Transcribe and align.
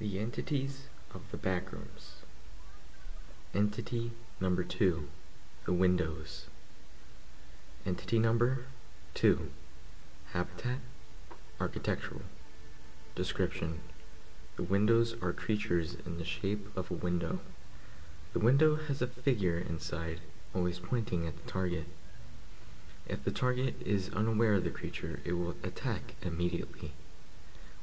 The 0.00 0.20
entities 0.20 0.86
of 1.12 1.28
the 1.32 1.36
backrooms. 1.36 2.22
Entity 3.52 4.12
number 4.40 4.62
two, 4.62 5.08
the 5.66 5.72
windows. 5.72 6.46
Entity 7.84 8.20
number 8.20 8.66
two, 9.14 9.50
habitat, 10.32 10.78
architectural. 11.60 12.22
Description. 13.16 13.80
The 14.54 14.62
windows 14.62 15.16
are 15.20 15.32
creatures 15.32 15.96
in 16.06 16.18
the 16.18 16.24
shape 16.24 16.68
of 16.76 16.92
a 16.92 16.94
window. 16.94 17.40
The 18.34 18.38
window 18.38 18.76
has 18.76 19.02
a 19.02 19.08
figure 19.08 19.58
inside, 19.58 20.20
always 20.54 20.78
pointing 20.78 21.26
at 21.26 21.36
the 21.36 21.50
target. 21.50 21.86
If 23.08 23.24
the 23.24 23.32
target 23.32 23.74
is 23.84 24.10
unaware 24.10 24.54
of 24.54 24.62
the 24.62 24.70
creature, 24.70 25.18
it 25.24 25.32
will 25.32 25.56
attack 25.64 26.14
immediately. 26.22 26.92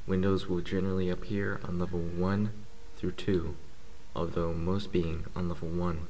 Windows 0.06 0.48
will 0.48 0.60
generally 0.60 1.10
appear 1.10 1.60
on 1.64 1.80
level 1.80 1.98
1 1.98 2.52
through 2.96 3.12
2, 3.12 3.56
although 4.14 4.52
most 4.52 4.92
being 4.92 5.24
on 5.34 5.48
level 5.48 5.68
1. 5.68 6.06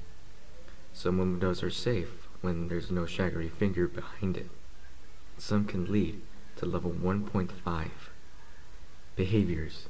Some 0.92 1.16
windows 1.16 1.62
are 1.62 1.70
safe 1.70 2.28
when 2.42 2.68
there's 2.68 2.90
no 2.90 3.06
shaggy 3.06 3.48
finger 3.48 3.88
behind 3.88 4.36
it. 4.36 4.50
Some 5.38 5.64
can 5.64 5.90
lead 5.90 6.20
to 6.56 6.66
level 6.66 6.90
1.5. 6.90 7.88
Behaviors 9.16 9.88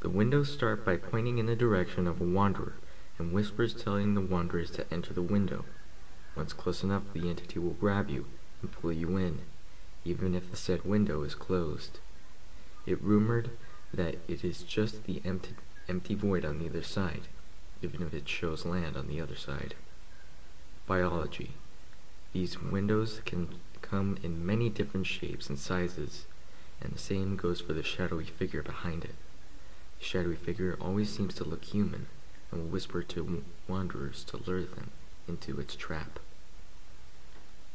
The 0.00 0.08
windows 0.08 0.52
start 0.52 0.84
by 0.84 0.96
pointing 0.96 1.38
in 1.38 1.46
the 1.46 1.54
direction 1.54 2.08
of 2.08 2.20
a 2.20 2.24
wanderer 2.24 2.74
and 3.18 3.32
whispers 3.32 3.72
telling 3.72 4.14
the 4.14 4.20
wanderers 4.20 4.72
to 4.72 4.92
enter 4.92 5.14
the 5.14 5.22
window. 5.22 5.64
Once 6.34 6.52
close 6.52 6.82
enough, 6.82 7.04
the 7.12 7.28
entity 7.30 7.60
will 7.60 7.74
grab 7.74 8.10
you 8.10 8.26
and 8.62 8.72
pull 8.72 8.92
you 8.92 9.16
in, 9.16 9.42
even 10.04 10.34
if 10.34 10.50
the 10.50 10.56
said 10.56 10.84
window 10.84 11.22
is 11.22 11.36
closed. 11.36 12.00
It 12.88 13.02
rumored 13.02 13.50
that 13.92 14.16
it 14.26 14.42
is 14.42 14.62
just 14.62 15.04
the 15.04 15.20
empty, 15.22 15.54
empty 15.90 16.14
void 16.14 16.42
on 16.42 16.58
the 16.58 16.70
other 16.70 16.82
side, 16.82 17.28
even 17.82 18.00
if 18.00 18.14
it 18.14 18.26
shows 18.26 18.64
land 18.64 18.96
on 18.96 19.08
the 19.08 19.20
other 19.20 19.36
side. 19.36 19.74
Biology. 20.86 21.50
These 22.32 22.62
windows 22.62 23.20
can 23.26 23.56
come 23.82 24.16
in 24.22 24.46
many 24.46 24.70
different 24.70 25.06
shapes 25.06 25.50
and 25.50 25.58
sizes, 25.58 26.24
and 26.80 26.94
the 26.94 26.98
same 26.98 27.36
goes 27.36 27.60
for 27.60 27.74
the 27.74 27.82
shadowy 27.82 28.24
figure 28.24 28.62
behind 28.62 29.04
it. 29.04 29.16
The 29.98 30.06
shadowy 30.06 30.36
figure 30.36 30.78
always 30.80 31.14
seems 31.14 31.34
to 31.34 31.44
look 31.44 31.66
human, 31.66 32.06
and 32.50 32.62
will 32.62 32.70
whisper 32.70 33.02
to 33.02 33.44
wanderers 33.68 34.24
to 34.24 34.38
lure 34.38 34.64
them 34.64 34.92
into 35.28 35.60
its 35.60 35.76
trap. 35.76 36.18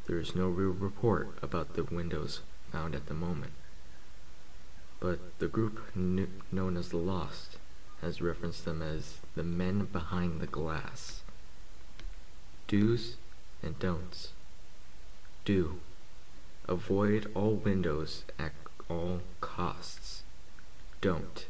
There 0.06 0.18
is 0.18 0.34
no 0.34 0.48
real 0.48 0.70
report 0.70 1.38
about 1.40 1.74
the 1.74 1.84
windows 1.84 2.40
found 2.72 2.96
at 2.96 3.06
the 3.06 3.14
moment, 3.14 3.52
but 5.04 5.18
the 5.38 5.48
group 5.48 5.94
known 5.94 6.78
as 6.78 6.88
the 6.88 6.96
Lost 6.96 7.58
has 8.00 8.22
referenced 8.22 8.64
them 8.64 8.80
as 8.80 9.18
the 9.36 9.42
men 9.42 9.84
behind 9.84 10.40
the 10.40 10.46
glass. 10.46 11.20
Do's 12.68 13.16
and 13.62 13.78
don'ts. 13.78 14.30
Do. 15.44 15.80
Avoid 16.66 17.30
all 17.34 17.52
windows 17.52 18.24
at 18.38 18.52
all 18.88 19.20
costs. 19.42 20.22
Don't. 21.02 21.44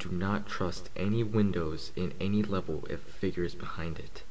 Do 0.00 0.10
not 0.10 0.48
trust 0.48 0.90
any 0.96 1.22
windows 1.22 1.92
in 1.94 2.12
any 2.20 2.42
level 2.42 2.84
if 2.90 3.06
a 3.06 3.12
figure 3.12 3.44
is 3.44 3.54
behind 3.54 4.00
it. 4.00 4.24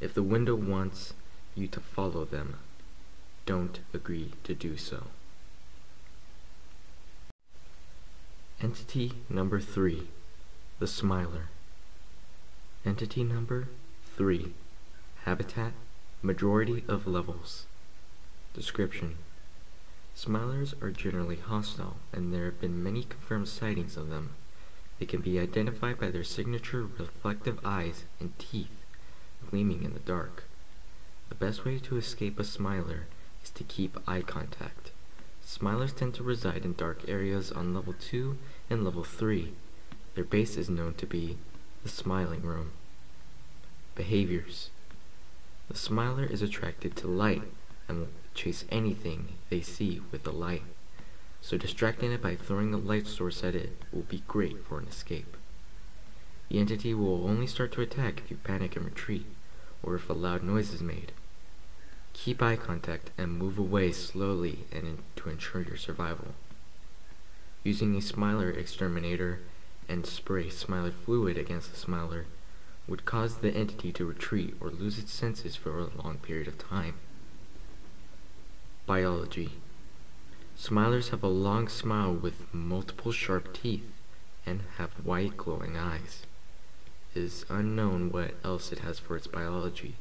If 0.00 0.12
the 0.12 0.24
window 0.24 0.56
wants 0.56 1.14
you 1.54 1.68
to 1.68 1.78
follow 1.78 2.24
them, 2.24 2.56
don't 3.46 3.78
agree 3.94 4.32
to 4.42 4.56
do 4.56 4.76
so. 4.76 5.04
Entity 8.62 9.10
number 9.28 9.58
three, 9.58 10.06
the 10.78 10.86
Smiler. 10.86 11.48
Entity 12.86 13.24
number 13.24 13.66
three, 14.16 14.52
habitat, 15.24 15.72
majority 16.22 16.84
of 16.86 17.08
levels. 17.08 17.66
Description. 18.54 19.16
Smilers 20.16 20.80
are 20.80 20.92
generally 20.92 21.38
hostile, 21.38 21.96
and 22.12 22.32
there 22.32 22.44
have 22.44 22.60
been 22.60 22.84
many 22.84 23.02
confirmed 23.02 23.48
sightings 23.48 23.96
of 23.96 24.10
them. 24.10 24.30
They 25.00 25.06
can 25.06 25.22
be 25.22 25.40
identified 25.40 25.98
by 25.98 26.12
their 26.12 26.22
signature 26.22 26.84
reflective 26.84 27.58
eyes 27.64 28.04
and 28.20 28.38
teeth 28.38 28.84
gleaming 29.50 29.82
in 29.82 29.92
the 29.92 29.98
dark. 29.98 30.44
The 31.30 31.34
best 31.34 31.64
way 31.64 31.80
to 31.80 31.96
escape 31.96 32.38
a 32.38 32.44
smiler 32.44 33.08
is 33.42 33.50
to 33.50 33.64
keep 33.64 33.98
eye 34.06 34.22
contact. 34.22 34.92
Smilers 35.44 35.94
tend 35.94 36.14
to 36.14 36.22
reside 36.22 36.64
in 36.64 36.74
dark 36.74 37.08
areas 37.08 37.50
on 37.50 37.74
level 37.74 37.92
2 37.92 38.38
and 38.70 38.84
level 38.84 39.04
3. 39.04 39.52
Their 40.14 40.24
base 40.24 40.56
is 40.56 40.70
known 40.70 40.94
to 40.94 41.06
be 41.06 41.38
the 41.82 41.88
smiling 41.88 42.42
room. 42.42 42.72
Behaviors 43.94 44.70
The 45.68 45.76
smiler 45.76 46.24
is 46.24 46.42
attracted 46.42 46.96
to 46.96 47.06
light 47.06 47.42
and 47.88 47.98
will 47.98 48.08
chase 48.34 48.64
anything 48.70 49.34
they 49.50 49.60
see 49.60 50.00
with 50.10 50.22
the 50.24 50.32
light 50.32 50.62
so 51.42 51.58
distracting 51.58 52.12
it 52.12 52.22
by 52.22 52.36
throwing 52.36 52.72
a 52.72 52.78
light 52.78 53.06
source 53.06 53.42
at 53.42 53.56
it 53.56 53.72
will 53.92 54.02
be 54.02 54.22
great 54.28 54.64
for 54.64 54.78
an 54.78 54.86
escape. 54.86 55.36
The 56.48 56.60
entity 56.60 56.94
will 56.94 57.28
only 57.28 57.48
start 57.48 57.72
to 57.72 57.80
attack 57.80 58.20
if 58.20 58.30
you 58.30 58.36
panic 58.36 58.76
and 58.76 58.84
retreat, 58.84 59.26
or 59.82 59.96
if 59.96 60.08
a 60.08 60.12
loud 60.12 60.44
noise 60.44 60.72
is 60.72 60.80
made. 60.80 61.10
Keep 62.12 62.40
eye 62.42 62.56
contact 62.56 63.10
and 63.18 63.36
move 63.36 63.58
away 63.58 63.90
slowly 63.90 64.66
and 64.70 64.86
in, 64.86 64.98
to 65.16 65.30
ensure 65.30 65.62
your 65.62 65.76
survival. 65.76 66.28
Using 67.64 67.94
a 67.94 68.00
Smiler 68.00 68.50
exterminator 68.50 69.40
and 69.88 70.04
spray 70.04 70.50
Smiler 70.50 70.90
fluid 70.90 71.38
against 71.38 71.70
the 71.70 71.78
Smiler 71.78 72.26
would 72.88 73.04
cause 73.04 73.36
the 73.36 73.52
entity 73.52 73.92
to 73.92 74.04
retreat 74.04 74.56
or 74.60 74.68
lose 74.68 74.98
its 74.98 75.12
senses 75.12 75.54
for 75.54 75.78
a 75.78 75.90
long 76.02 76.18
period 76.18 76.48
of 76.48 76.58
time. 76.58 76.94
Biology 78.84 79.52
Smilers 80.58 81.10
have 81.10 81.22
a 81.22 81.28
long 81.28 81.68
smile 81.68 82.12
with 82.12 82.52
multiple 82.52 83.12
sharp 83.12 83.52
teeth 83.54 83.90
and 84.44 84.62
have 84.76 84.90
white 85.04 85.36
glowing 85.36 85.76
eyes. 85.76 86.22
It 87.14 87.22
is 87.22 87.46
unknown 87.48 88.10
what 88.10 88.34
else 88.42 88.72
it 88.72 88.80
has 88.80 88.98
for 88.98 89.16
its 89.16 89.28
biology, 89.28 89.94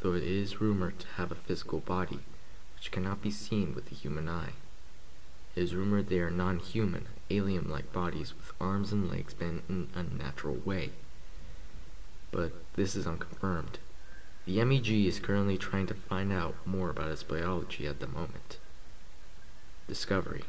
though 0.00 0.12
it 0.12 0.22
is 0.22 0.60
rumored 0.60 0.98
to 1.00 1.06
have 1.16 1.32
a 1.32 1.36
physical 1.36 1.80
body, 1.80 2.20
which 2.76 2.90
cannot 2.90 3.22
be 3.22 3.30
seen 3.30 3.74
with 3.74 3.88
the 3.88 3.94
human 3.94 4.28
eye. 4.28 4.52
It 5.60 5.64
is 5.64 5.74
rumored 5.74 6.08
they 6.08 6.20
are 6.20 6.30
non-human, 6.30 7.04
alien-like 7.28 7.92
bodies 7.92 8.32
with 8.34 8.50
arms 8.58 8.92
and 8.92 9.10
legs 9.10 9.34
bent 9.34 9.62
in 9.68 9.74
an 9.74 9.90
unnatural 9.94 10.56
way. 10.64 10.88
But 12.30 12.52
this 12.76 12.96
is 12.96 13.06
unconfirmed. 13.06 13.78
The 14.46 14.64
MEG 14.64 14.88
is 14.88 15.18
currently 15.18 15.58
trying 15.58 15.86
to 15.88 15.94
find 15.94 16.32
out 16.32 16.54
more 16.64 16.88
about 16.88 17.10
its 17.10 17.22
biology 17.22 17.86
at 17.86 18.00
the 18.00 18.06
moment. 18.06 18.56
Discovery. 19.86 20.44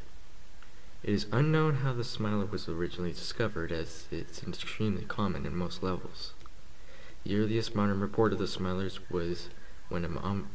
It 1.03 1.13
is 1.13 1.27
unknown 1.29 1.79
how 1.83 1.91
the 1.91 2.05
smiler 2.05 2.45
was 2.45 2.69
originally 2.69 3.11
discovered, 3.11 3.73
as 3.73 4.05
it's 4.11 4.41
extremely 4.41 5.03
common 5.03 5.45
in 5.45 5.57
most 5.57 5.83
levels. 5.83 6.31
The 7.25 7.35
earliest 7.35 7.75
modern 7.75 7.99
report 7.99 8.31
of 8.31 8.39
the 8.39 8.45
smilers 8.45 8.99
was 9.09 9.49
when 9.89 10.05
an 10.05 10.47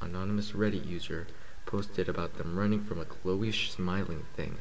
anonymous 0.00 0.50
Reddit 0.50 0.84
user 0.84 1.28
posted 1.70 2.08
about 2.08 2.36
them 2.36 2.58
running 2.58 2.82
from 2.82 3.00
a 3.00 3.04
glowish 3.04 3.70
smiling 3.70 4.24
thing. 4.34 4.56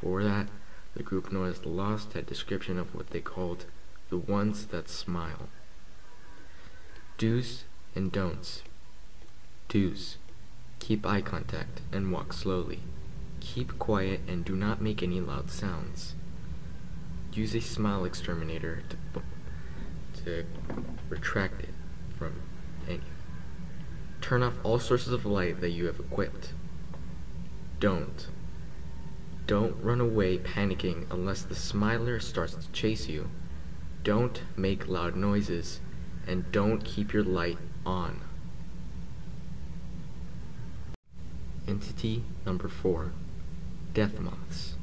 For 0.00 0.24
that, 0.24 0.48
the 0.94 1.04
group 1.04 1.30
the 1.30 1.68
Lost 1.68 2.14
had 2.14 2.26
description 2.26 2.76
of 2.76 2.92
what 2.94 3.10
they 3.10 3.20
called 3.20 3.66
the 4.08 4.18
ones 4.18 4.66
that 4.66 4.88
smile. 4.88 5.48
Do's 7.18 7.64
and 7.94 8.10
don'ts. 8.10 8.62
Do's. 9.68 10.16
Keep 10.80 11.06
eye 11.06 11.20
contact 11.20 11.82
and 11.92 12.10
walk 12.12 12.32
slowly. 12.32 12.80
Keep 13.38 13.78
quiet 13.78 14.20
and 14.26 14.44
do 14.44 14.56
not 14.56 14.82
make 14.82 15.02
any 15.02 15.20
loud 15.20 15.50
sounds. 15.50 16.14
Use 17.32 17.54
a 17.54 17.60
smile 17.60 18.04
exterminator 18.04 18.82
to, 18.88 19.22
to 20.24 20.44
retract 21.08 21.62
it 21.62 21.74
from. 22.18 22.42
Turn 24.20 24.42
off 24.42 24.54
all 24.62 24.78
sources 24.78 25.12
of 25.12 25.24
light 25.24 25.60
that 25.60 25.70
you 25.70 25.86
have 25.86 25.98
equipped. 25.98 26.52
Don't. 27.78 28.28
Don't 29.46 29.82
run 29.82 30.00
away 30.00 30.38
panicking 30.38 31.06
unless 31.10 31.42
the 31.42 31.54
smiler 31.54 32.20
starts 32.20 32.54
to 32.54 32.70
chase 32.72 33.08
you. 33.08 33.30
Don't 34.04 34.42
make 34.56 34.88
loud 34.88 35.16
noises. 35.16 35.80
And 36.26 36.52
don't 36.52 36.84
keep 36.84 37.12
your 37.12 37.24
light 37.24 37.58
on. 37.84 38.20
Entity 41.66 42.24
number 42.44 42.68
4 42.68 43.12
Death 43.92 44.20
moths. 44.20 44.74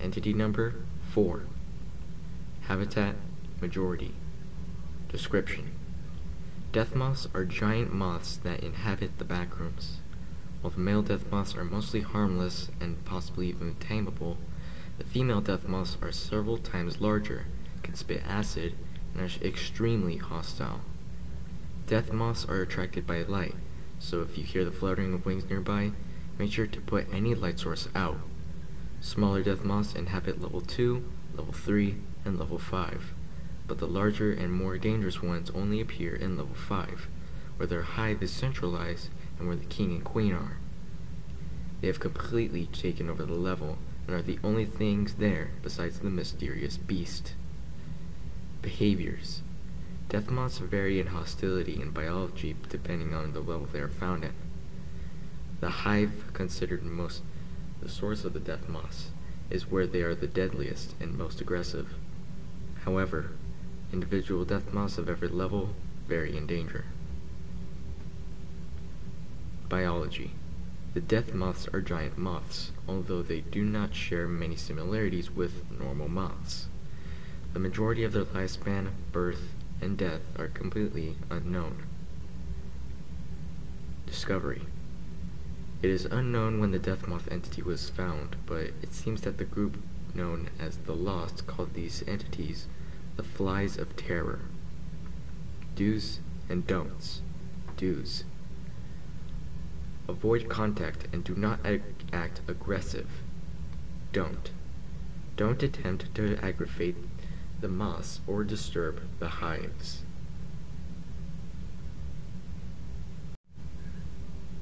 Entity 0.00 0.34
number 0.34 0.74
4. 1.12 1.44
Habitat 2.62 3.14
majority. 3.60 4.14
Description. 5.08 5.77
Death 6.70 6.94
moths 6.94 7.26
are 7.32 7.46
giant 7.46 7.94
moths 7.94 8.36
that 8.36 8.62
inhabit 8.62 9.16
the 9.16 9.24
backrooms. 9.24 10.00
While 10.60 10.72
the 10.72 10.80
male 10.80 11.00
death 11.00 11.30
moths 11.30 11.56
are 11.56 11.64
mostly 11.64 12.02
harmless 12.02 12.68
and 12.78 13.02
possibly 13.06 13.48
even 13.48 13.74
tameable, 13.76 14.36
The 14.98 15.04
female 15.04 15.40
death 15.40 15.66
moths 15.68 15.96
are 16.02 16.10
several 16.10 16.58
times 16.58 17.00
larger, 17.00 17.46
can 17.82 17.94
spit 17.94 18.22
acid, 18.26 18.74
and 19.14 19.22
are 19.22 19.44
extremely 19.46 20.16
hostile. 20.16 20.80
Death 21.86 22.12
moths 22.12 22.44
are 22.44 22.60
attracted 22.60 23.06
by 23.06 23.22
light, 23.22 23.54
so 24.00 24.20
if 24.22 24.36
you 24.36 24.44
hear 24.44 24.64
the 24.64 24.72
fluttering 24.72 25.14
of 25.14 25.24
wings 25.24 25.48
nearby, 25.48 25.92
make 26.36 26.52
sure 26.52 26.66
to 26.66 26.80
put 26.80 27.06
any 27.12 27.34
light 27.34 27.60
source 27.60 27.88
out. 27.94 28.18
Smaller 29.00 29.42
death 29.42 29.64
moths 29.64 29.94
inhabit 29.94 30.42
level 30.42 30.60
2, 30.60 31.04
level 31.34 31.52
3, 31.52 31.96
and 32.24 32.38
level 32.38 32.58
5, 32.58 33.14
but 33.68 33.78
the 33.78 33.86
larger 33.86 34.32
and 34.32 34.52
more 34.52 34.78
dangerous 34.78 35.22
ones 35.22 35.50
only 35.50 35.80
appear 35.80 36.16
in 36.16 36.36
level 36.36 36.54
5, 36.54 37.06
where 37.56 37.66
their 37.66 37.82
hive 37.82 38.22
is 38.22 38.32
centralized 38.32 39.10
and 39.38 39.46
where 39.46 39.56
the 39.56 39.66
king 39.66 39.92
and 39.92 40.04
queen 40.04 40.32
are. 40.32 40.56
They 41.80 41.86
have 41.86 42.00
completely 42.00 42.66
taken 42.66 43.08
over 43.08 43.24
the 43.24 43.34
level 43.34 43.78
and 44.06 44.16
are 44.16 44.22
the 44.22 44.38
only 44.42 44.64
things 44.64 45.14
there 45.14 45.50
besides 45.62 46.00
the 46.00 46.10
mysterious 46.10 46.76
beast. 46.76 47.34
Behaviors 48.62 49.42
Death 50.08 50.30
moths 50.30 50.58
vary 50.58 50.98
in 50.98 51.08
hostility 51.08 51.80
and 51.82 51.92
biology 51.92 52.56
depending 52.70 53.12
on 53.12 53.34
the 53.34 53.40
level 53.40 53.68
they 53.70 53.80
are 53.80 53.88
found 53.88 54.24
at. 54.24 54.32
The 55.60 55.68
hive, 55.68 56.32
considered 56.32 56.82
most 56.82 57.22
the 57.82 57.88
source 57.88 58.24
of 58.24 58.32
the 58.32 58.40
death 58.40 58.68
moths, 58.68 59.10
is 59.50 59.70
where 59.70 59.86
they 59.86 60.02
are 60.02 60.14
the 60.14 60.26
deadliest 60.26 60.94
and 60.98 61.16
most 61.16 61.40
aggressive. 61.40 61.94
However, 62.84 63.32
individual 63.92 64.44
death 64.44 64.72
moths 64.72 64.98
of 64.98 65.08
every 65.08 65.28
level 65.28 65.74
vary 66.06 66.36
in 66.36 66.46
danger. 66.46 66.84
Biology 69.68 70.32
The 70.94 71.00
death 71.00 71.34
moths 71.34 71.68
are 71.72 71.80
giant 71.80 72.16
moths, 72.16 72.72
although 72.88 73.22
they 73.22 73.40
do 73.40 73.64
not 73.64 73.94
share 73.94 74.26
many 74.26 74.56
similarities 74.56 75.30
with 75.30 75.70
normal 75.70 76.08
moths. 76.08 76.66
The 77.52 77.58
majority 77.58 78.04
of 78.04 78.12
their 78.12 78.24
lifespan, 78.24 78.88
birth, 79.12 79.52
and 79.80 79.96
death 79.96 80.22
are 80.38 80.48
completely 80.48 81.16
unknown. 81.30 81.84
Discovery 84.06 84.62
It 85.82 85.90
is 85.90 86.06
unknown 86.06 86.60
when 86.60 86.72
the 86.72 86.78
death 86.78 87.06
moth 87.06 87.30
entity 87.30 87.62
was 87.62 87.90
found, 87.90 88.36
but 88.46 88.72
it 88.82 88.92
seems 88.92 89.20
that 89.22 89.38
the 89.38 89.44
group 89.44 89.76
known 90.14 90.50
as 90.58 90.78
the 90.78 90.94
Lost 90.94 91.46
called 91.46 91.74
these 91.74 92.02
entities 92.06 92.66
the 93.18 93.24
Flies 93.24 93.76
of 93.76 93.96
Terror. 93.96 94.38
Do's 95.74 96.20
and 96.48 96.64
don'ts. 96.68 97.20
Do's. 97.76 98.22
Avoid 100.08 100.48
contact 100.48 101.08
and 101.12 101.24
do 101.24 101.34
not 101.34 101.58
ag 101.66 101.82
act 102.12 102.40
aggressive. 102.46 103.08
Don't. 104.12 104.52
Don't 105.36 105.60
attempt 105.64 106.14
to 106.14 106.38
aggravate 106.40 106.94
the 107.60 107.66
moths 107.66 108.20
or 108.28 108.44
disturb 108.44 109.00
the 109.18 109.28
hives. 109.28 110.04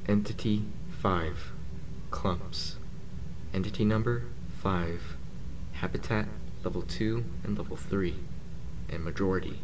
Entity 0.08 0.64
5 1.02 1.52
Clumps 2.10 2.76
Entity 3.52 3.84
number 3.84 4.22
5 4.62 5.16
Habitat 5.72 6.26
level 6.64 6.80
2 6.80 7.22
and 7.44 7.58
level 7.58 7.76
3 7.76 8.14
and 8.90 9.04
majority 9.04 9.60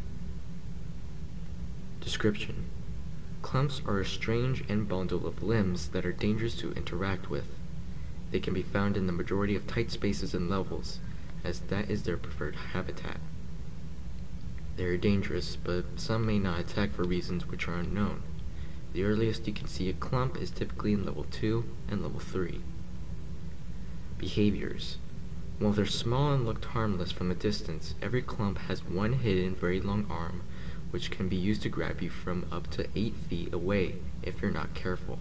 Description 2.01 2.65
Clumps 3.41 3.81
are 3.85 3.99
a 3.99 4.05
strange 4.05 4.63
and 4.69 4.87
bundle 4.87 5.27
of 5.27 5.43
limbs 5.43 5.89
that 5.89 6.05
are 6.05 6.11
dangerous 6.11 6.55
to 6.55 6.71
interact 6.73 7.29
with. 7.29 7.45
They 8.31 8.39
can 8.39 8.53
be 8.53 8.63
found 8.63 8.97
in 8.97 9.05
the 9.05 9.13
majority 9.13 9.55
of 9.55 9.67
tight 9.67 9.91
spaces 9.91 10.33
and 10.33 10.49
levels, 10.49 10.99
as 11.43 11.59
that 11.59 11.89
is 11.89 12.03
their 12.03 12.17
preferred 12.17 12.55
habitat. 12.55 13.19
They 14.75 14.85
are 14.85 14.97
dangerous, 14.97 15.55
but 15.55 15.85
some 15.97 16.25
may 16.25 16.39
not 16.39 16.59
attack 16.59 16.93
for 16.93 17.03
reasons 17.03 17.47
which 17.47 17.67
are 17.67 17.75
unknown. 17.75 18.23
The 18.93 19.03
earliest 19.03 19.45
you 19.47 19.53
can 19.53 19.67
see 19.67 19.89
a 19.89 19.93
clump 19.93 20.37
is 20.37 20.49
typically 20.49 20.93
in 20.93 21.05
level 21.05 21.25
2 21.29 21.63
and 21.89 22.01
level 22.01 22.19
3. 22.19 22.61
Behaviors 24.17 24.97
While 25.59 25.71
they're 25.71 25.85
small 25.85 26.33
and 26.33 26.45
looked 26.45 26.65
harmless 26.65 27.11
from 27.11 27.31
a 27.31 27.35
distance, 27.35 27.95
every 28.01 28.21
clump 28.21 28.57
has 28.57 28.83
one 28.83 29.13
hidden 29.13 29.55
very 29.55 29.79
long 29.79 30.05
arm 30.09 30.41
which 30.93 31.09
can 31.09 31.27
be 31.27 31.35
used 31.35 31.63
to 31.63 31.69
grab 31.69 32.01
you 32.01 32.09
from 32.09 32.45
up 32.51 32.69
to 32.69 32.87
8 32.95 33.15
feet 33.15 33.53
away 33.53 33.95
if 34.21 34.41
you're 34.41 34.51
not 34.51 34.75
careful. 34.75 35.17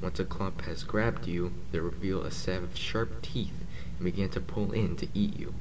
Once 0.00 0.20
a 0.20 0.24
clump 0.24 0.62
has 0.62 0.84
grabbed 0.84 1.26
you, 1.26 1.52
they 1.72 1.80
reveal 1.80 2.22
a 2.22 2.30
set 2.30 2.62
of 2.62 2.76
sharp 2.76 3.20
teeth 3.20 3.64
and 3.98 4.04
begin 4.04 4.30
to 4.30 4.40
pull 4.40 4.72
in 4.72 4.96
to 4.96 5.08
eat 5.12 5.36
you. 5.36 5.54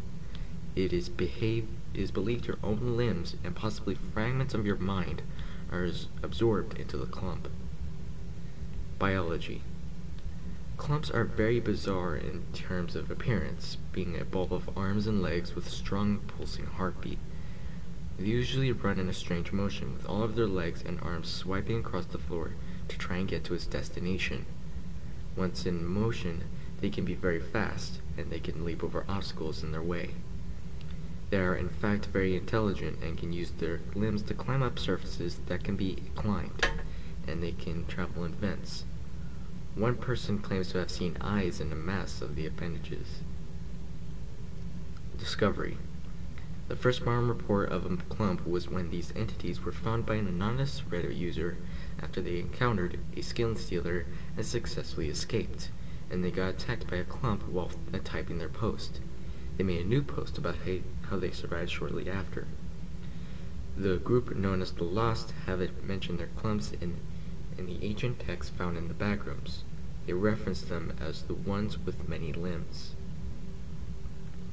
It 0.75 0.93
is, 0.93 1.09
behave, 1.09 1.67
it 1.93 1.99
is 1.99 2.11
believed 2.11 2.45
your 2.45 2.59
own 2.63 2.95
limbs 2.95 3.35
and 3.43 3.55
possibly 3.55 3.95
fragments 3.95 4.53
of 4.53 4.65
your 4.65 4.77
mind 4.77 5.23
are 5.71 5.89
absorbed 6.21 6.77
into 6.77 6.97
the 6.97 7.05
clump. 7.05 7.49
Biology 8.97 9.61
Clumps 10.79 11.11
are 11.11 11.25
very 11.25 11.59
bizarre 11.59 12.15
in 12.15 12.45
terms 12.53 12.95
of 12.95 13.11
appearance, 13.11 13.77
being 13.91 14.17
a 14.17 14.23
ball 14.23 14.47
of 14.51 14.75
arms 14.77 15.07
and 15.07 15.21
legs 15.21 15.53
with 15.53 15.69
strong 15.69 16.19
pulsing 16.19 16.65
heartbeat. 16.65 17.19
They 18.17 18.27
usually 18.27 18.71
run 18.71 18.97
in 18.97 19.09
a 19.09 19.13
strange 19.13 19.51
motion, 19.51 19.93
with 19.93 20.07
all 20.07 20.23
of 20.23 20.35
their 20.35 20.47
legs 20.47 20.81
and 20.81 20.97
arms 21.01 21.27
swiping 21.27 21.79
across 21.79 22.05
the 22.05 22.17
floor 22.17 22.53
to 22.87 22.97
try 22.97 23.17
and 23.17 23.27
get 23.27 23.43
to 23.43 23.53
its 23.53 23.65
destination. 23.65 24.45
Once 25.35 25.65
in 25.65 25.85
motion, 25.85 26.45
they 26.79 26.89
can 26.89 27.03
be 27.03 27.13
very 27.13 27.41
fast, 27.41 27.99
and 28.17 28.31
they 28.31 28.39
can 28.39 28.63
leap 28.63 28.81
over 28.81 29.03
obstacles 29.09 29.61
in 29.61 29.73
their 29.73 29.83
way. 29.83 30.11
They 31.29 31.41
are 31.41 31.55
in 31.55 31.69
fact 31.69 32.05
very 32.05 32.37
intelligent 32.37 33.03
and 33.03 33.17
can 33.17 33.33
use 33.33 33.51
their 33.51 33.81
limbs 33.95 34.21
to 34.23 34.33
climb 34.33 34.63
up 34.63 34.79
surfaces 34.79 35.41
that 35.47 35.65
can 35.65 35.75
be 35.75 36.03
climbed, 36.15 36.65
and 37.27 37.43
they 37.43 37.51
can 37.51 37.85
travel 37.85 38.23
in 38.23 38.33
vents. 38.33 38.85
One 39.75 39.95
person 39.95 40.39
claims 40.39 40.71
to 40.71 40.79
have 40.79 40.91
seen 40.91 41.17
eyes 41.21 41.61
in 41.61 41.71
a 41.71 41.75
mass 41.75 42.21
of 42.21 42.35
the 42.35 42.45
appendages. 42.45 43.21
Discovery 45.17 45.77
The 46.67 46.75
first 46.75 47.05
modern 47.05 47.27
report 47.27 47.69
of 47.69 47.85
a 47.85 47.97
clump 47.97 48.47
was 48.47 48.67
when 48.67 48.89
these 48.89 49.13
entities 49.15 49.63
were 49.63 49.71
found 49.71 50.05
by 50.05 50.15
an 50.15 50.27
anonymous 50.27 50.81
Reddit 50.89 51.17
user 51.17 51.57
after 52.01 52.21
they 52.21 52.39
encountered 52.39 52.99
a 53.15 53.21
skin 53.21 53.55
stealer 53.55 54.05
and 54.35 54.45
successfully 54.45 55.09
escaped, 55.09 55.69
and 56.09 56.23
they 56.23 56.31
got 56.31 56.49
attacked 56.49 56.87
by 56.87 56.97
a 56.97 57.03
clump 57.03 57.47
while 57.47 57.71
uh, 57.93 57.99
typing 58.03 58.37
their 58.37 58.49
post. 58.49 58.99
They 59.57 59.63
made 59.63 59.85
a 59.85 59.89
new 59.89 60.01
post 60.01 60.37
about 60.37 60.55
how 61.09 61.17
they 61.17 61.31
survived 61.31 61.69
shortly 61.69 62.09
after. 62.09 62.47
The 63.77 63.97
group 63.97 64.35
known 64.35 64.61
as 64.61 64.71
the 64.71 64.83
Lost 64.83 65.33
have 65.45 65.61
mentioned 65.83 66.19
their 66.19 66.29
clumps 66.35 66.71
in, 66.81 66.97
in 67.59 67.67
the 67.67 67.85
ancient 67.85 68.19
texts 68.19 68.51
found 68.57 68.77
in 68.77 68.87
the 68.87 68.93
backrooms. 68.93 69.59
They 70.07 70.13
reference 70.13 70.61
them 70.61 70.93
as 70.99 71.23
the 71.23 71.35
ones 71.35 71.77
with 71.77 72.09
many 72.09 72.33
limbs. 72.33 72.95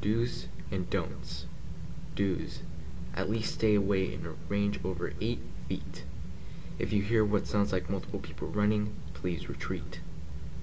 Do's 0.02 0.48
and 0.70 0.90
don'ts. 0.90 1.46
Do's. 2.14 2.60
At 3.14 3.30
least 3.30 3.54
stay 3.54 3.74
away 3.74 4.12
in 4.12 4.26
a 4.26 4.34
range 4.48 4.80
over 4.84 5.12
8 5.20 5.38
feet. 5.68 6.04
If 6.78 6.92
you 6.92 7.00
hear 7.00 7.24
what 7.24 7.46
sounds 7.46 7.72
like 7.72 7.88
multiple 7.88 8.18
people 8.18 8.48
running, 8.48 8.94
please 9.14 9.48
retreat. 9.48 10.00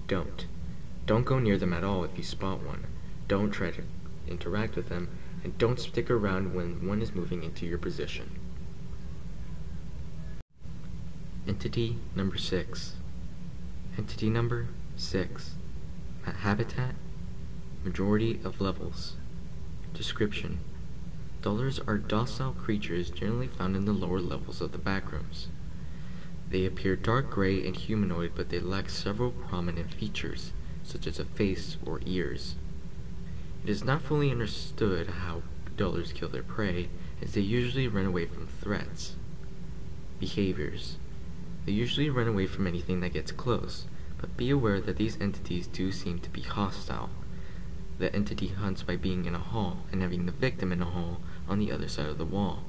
Don't. 0.08 0.46
Don't 1.06 1.26
go 1.26 1.40
near 1.40 1.58
them 1.58 1.74
at 1.74 1.84
all 1.84 2.04
if 2.04 2.16
you 2.18 2.24
spot 2.24 2.62
one. 2.62 2.86
Don't 3.28 3.52
try 3.52 3.72
to 3.72 3.84
interact 4.28 4.76
with 4.76 4.90
them, 4.90 5.10
and 5.44 5.58
don't 5.58 5.80
stick 5.80 6.12
around 6.12 6.54
when 6.54 6.86
one 6.88 7.02
is 7.02 7.16
moving 7.16 7.42
into 7.42 7.66
your 7.66 7.80
position. 7.80 8.40
Entity 11.46 11.98
number 12.16 12.38
6. 12.38 12.94
Entity 13.98 14.30
number 14.30 14.68
6. 14.96 15.56
Habitat 16.24 16.96
Majority 17.84 18.40
of 18.46 18.62
levels. 18.62 19.18
Description 19.94 20.60
Dullers 21.42 21.86
are 21.86 21.98
docile 21.98 22.54
creatures 22.54 23.10
generally 23.10 23.48
found 23.48 23.76
in 23.76 23.84
the 23.84 23.92
lower 23.92 24.22
levels 24.22 24.62
of 24.62 24.72
the 24.72 24.78
backrooms. 24.78 25.48
They 26.50 26.66
appear 26.66 26.96
dark 26.96 27.30
gray 27.30 27.68
and 27.68 27.76
humanoid, 27.76 28.32
but 28.36 28.48
they 28.48 28.62
lack 28.62 28.90
several 28.90 29.32
prominent 29.32 29.94
features, 29.94 30.54
such 30.82 31.06
as 31.06 31.20
a 31.20 31.26
face 31.26 31.76
or 31.86 32.00
ears. 32.06 32.56
It 33.66 33.70
is 33.70 33.84
not 33.84 34.02
fully 34.02 34.32
understood 34.32 35.08
how 35.10 35.42
dullers 35.76 36.14
kill 36.14 36.30
their 36.30 36.42
prey, 36.42 36.88
as 37.22 37.34
they 37.34 37.42
usually 37.42 37.90
run 37.90 38.06
away 38.06 38.28
from 38.28 38.48
threats. 38.48 39.18
Behaviors. 40.22 40.96
They 41.66 41.72
usually 41.72 42.10
run 42.10 42.28
away 42.28 42.48
from 42.48 42.68
anything 42.68 43.00
that 43.00 43.14
gets 43.14 43.32
close, 43.32 43.86
but 44.20 44.38
be 44.38 44.50
aware 44.50 44.82
that 44.82 44.98
these 44.98 45.20
entities 45.20 45.68
do 45.68 45.92
seem 45.92 46.20
to 46.20 46.30
be 46.30 46.42
hostile. 46.42 47.10
The 48.00 48.14
entity 48.14 48.48
hunts 48.48 48.84
by 48.84 48.98
being 48.98 49.26
in 49.26 49.36
a 49.36 49.40
hall 49.40 49.80
and 49.92 50.02
having 50.02 50.26
the 50.26 50.32
victim 50.32 50.72
in 50.72 50.82
a 50.82 50.86
hall 50.86 51.22
on 51.48 51.60
the 51.60 51.72
other 51.72 51.88
side 51.88 52.08
of 52.08 52.18
the 52.18 52.26
wall. 52.26 52.64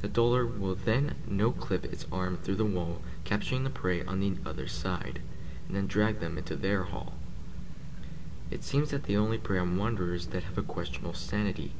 The 0.00 0.08
duller 0.08 0.46
will 0.46 0.74
then 0.74 1.14
no-clip 1.26 1.84
its 1.86 2.06
arm 2.12 2.38
through 2.38 2.56
the 2.56 2.64
wall, 2.64 3.00
capturing 3.24 3.64
the 3.64 3.70
prey 3.70 4.04
on 4.04 4.20
the 4.20 4.34
other 4.44 4.68
side, 4.68 5.20
and 5.66 5.76
then 5.76 5.86
drag 5.86 6.20
them 6.20 6.36
into 6.38 6.56
their 6.56 6.84
hall. 6.84 7.14
It 8.50 8.62
seems 8.62 8.90
that 8.90 9.04
they 9.04 9.16
only 9.16 9.38
prey 9.38 9.58
on 9.58 9.78
wanderers 9.78 10.26
that 10.28 10.42
have 10.44 10.58
a 10.58 10.62
questionable 10.62 11.14
sanity. 11.14 11.72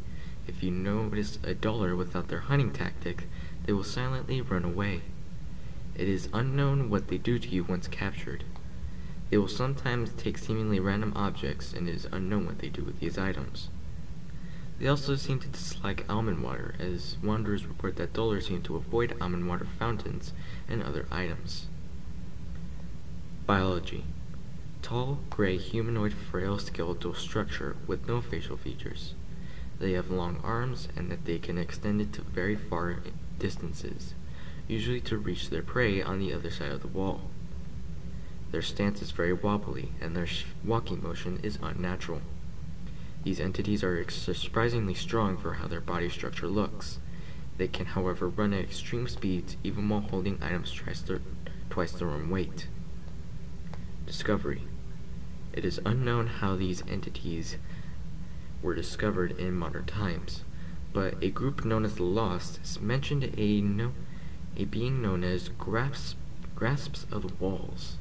If 0.47 0.63
you 0.63 0.71
notice 0.71 1.39
a 1.43 1.55
duller 1.55 1.95
without 1.95 2.29
their 2.29 2.41
hunting 2.41 2.73
tactic, 2.73 3.29
they 3.67 3.73
will 3.73 3.85
silently 3.85 4.41
run 4.41 4.65
away. 4.65 5.03
It 5.95 6.09
is 6.09 6.29
unknown 6.33 6.91
what 6.91 7.09
they 7.09 7.19
do 7.19 7.39
to 7.39 7.49
you 7.49 7.65
once 7.65 7.87
captured. 7.87 8.45
They 9.31 9.39
will 9.39 9.49
sometimes 9.49 10.13
take 10.13 10.39
seemingly 10.39 10.81
random 10.81 11.13
objects, 11.15 11.73
and 11.73 11.89
it 11.89 11.95
is 11.95 12.09
unknown 12.11 12.47
what 12.47 12.59
they 12.59 12.69
do 12.69 12.83
with 12.83 13.01
these 13.01 13.19
items. 13.19 13.69
They 14.79 14.89
also 14.89 15.15
seem 15.15 15.39
to 15.41 15.49
dislike 15.49 16.05
almond 16.09 16.43
water, 16.43 16.75
as 16.79 17.17
wanderers 17.23 17.67
report 17.67 17.97
that 17.97 18.13
dullers 18.13 18.49
seem 18.49 18.63
to 18.63 18.77
avoid 18.77 19.17
almond 19.21 19.49
water 19.49 19.67
fountains 19.79 20.33
and 20.69 20.83
other 20.83 21.07
items. 21.11 21.67
Biology 23.47 24.05
Tall, 24.83 25.21
gray, 25.31 25.57
humanoid, 25.57 26.13
frail 26.13 26.59
skeletal 26.59 27.15
structure 27.15 27.77
with 27.87 28.07
no 28.07 28.21
facial 28.21 28.57
features. 28.57 29.15
They 29.79 29.93
have 29.93 30.11
long 30.11 30.41
arms 30.45 30.89
and 30.95 31.11
that 31.11 31.25
they 31.25 31.39
can 31.39 31.57
extend 31.57 32.01
it 32.01 32.13
to 32.15 32.23
very 32.23 32.55
far 32.55 32.99
distances, 33.39 34.15
usually 34.69 35.01
to 35.03 35.19
reach 35.19 35.51
their 35.51 35.63
prey 35.63 36.03
on 36.03 36.19
the 36.19 36.33
other 36.33 36.51
side 36.51 36.73
of 36.73 36.83
the 36.83 36.89
wall. 36.89 37.23
Their 38.51 38.63
stance 38.63 39.03
is 39.03 39.11
very 39.11 39.33
wobbly, 39.33 39.91
and 40.01 40.17
their 40.17 40.29
walking 40.65 41.03
motion 41.03 41.41
is 41.43 41.59
unnatural. 41.63 42.23
These 43.25 43.41
entities 43.41 43.83
are 43.83 44.09
surprisingly 44.09 44.95
strong 44.95 45.37
for 45.37 45.55
how 45.55 45.67
their 45.67 45.81
body 45.81 46.09
structure 46.09 46.47
looks. 46.47 46.99
They 47.57 47.69
can, 47.69 47.87
however, 47.87 48.29
run 48.29 48.53
at 48.53 48.65
extreme 48.65 49.09
speeds 49.09 49.57
even 49.65 49.89
while 49.89 50.01
holding 50.01 50.43
items 50.43 50.73
twice 50.73 51.01
their, 51.01 51.21
twice 51.71 51.93
their 51.93 52.11
own 52.11 52.31
weight. 52.31 52.69
Discovery 54.07 54.63
It 55.53 55.65
is 55.65 55.81
unknown 55.85 56.27
how 56.27 56.57
these 56.57 56.83
entities 56.87 57.57
were 58.63 58.75
discovered 58.75 59.39
in 59.39 59.55
modern 59.55 59.87
times, 59.87 60.43
but 60.93 61.15
a 61.23 61.31
group 61.31 61.65
known 61.65 61.85
as 61.85 61.97
the 61.97 62.03
Lost 62.03 62.81
mentioned 62.81 63.25
a, 63.37 63.61
a 64.57 64.65
being 64.65 65.03
known 65.03 65.25
as 65.25 65.49
grasp, 65.49 66.17
Grasps 66.55 67.07
of 67.11 67.23
the 67.23 67.35
Walls 67.35 67.97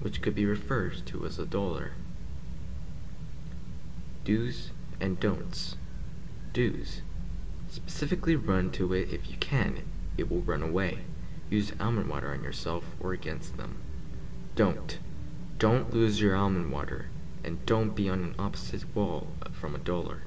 which 0.00 0.22
could 0.22 0.34
be 0.34 0.46
referred 0.46 1.04
to 1.06 1.24
as 1.26 1.38
a 1.38 1.46
duller. 1.46 1.92
Do's 4.24 4.70
and 5.00 5.20
don'ts. 5.20 5.76
Do's. 6.52 7.02
Specifically 7.68 8.34
run 8.34 8.70
to 8.72 8.92
it 8.92 9.12
if 9.12 9.30
you 9.30 9.36
can. 9.38 9.82
It 10.16 10.30
will 10.30 10.40
run 10.40 10.62
away. 10.62 10.98
Use 11.48 11.72
almond 11.78 12.08
water 12.08 12.32
on 12.32 12.42
yourself 12.42 12.84
or 12.98 13.12
against 13.12 13.56
them. 13.56 13.76
Don't. 14.54 14.98
Don't 15.58 15.92
lose 15.92 16.20
your 16.20 16.36
almond 16.36 16.72
water. 16.72 17.06
And 17.44 17.64
don't 17.66 17.94
be 17.94 18.08
on 18.08 18.20
an 18.20 18.34
opposite 18.38 18.84
wall 18.94 19.28
from 19.52 19.74
a 19.74 19.78
duller. 19.78 20.22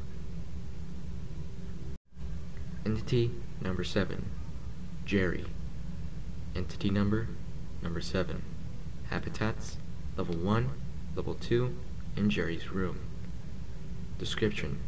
Entity 2.85 3.31
number 3.61 3.83
7. 3.83 4.25
Jerry. 5.05 5.45
Entity 6.55 6.89
number 6.89 7.27
number 7.81 7.99
7. 7.99 8.41
Habitats, 9.09 9.77
Level 10.15 10.35
1, 10.35 10.69
Level 11.15 11.33
2, 11.33 11.75
and 12.15 12.31
Jerry's 12.31 12.71
room. 12.71 12.99
Description 14.17 14.79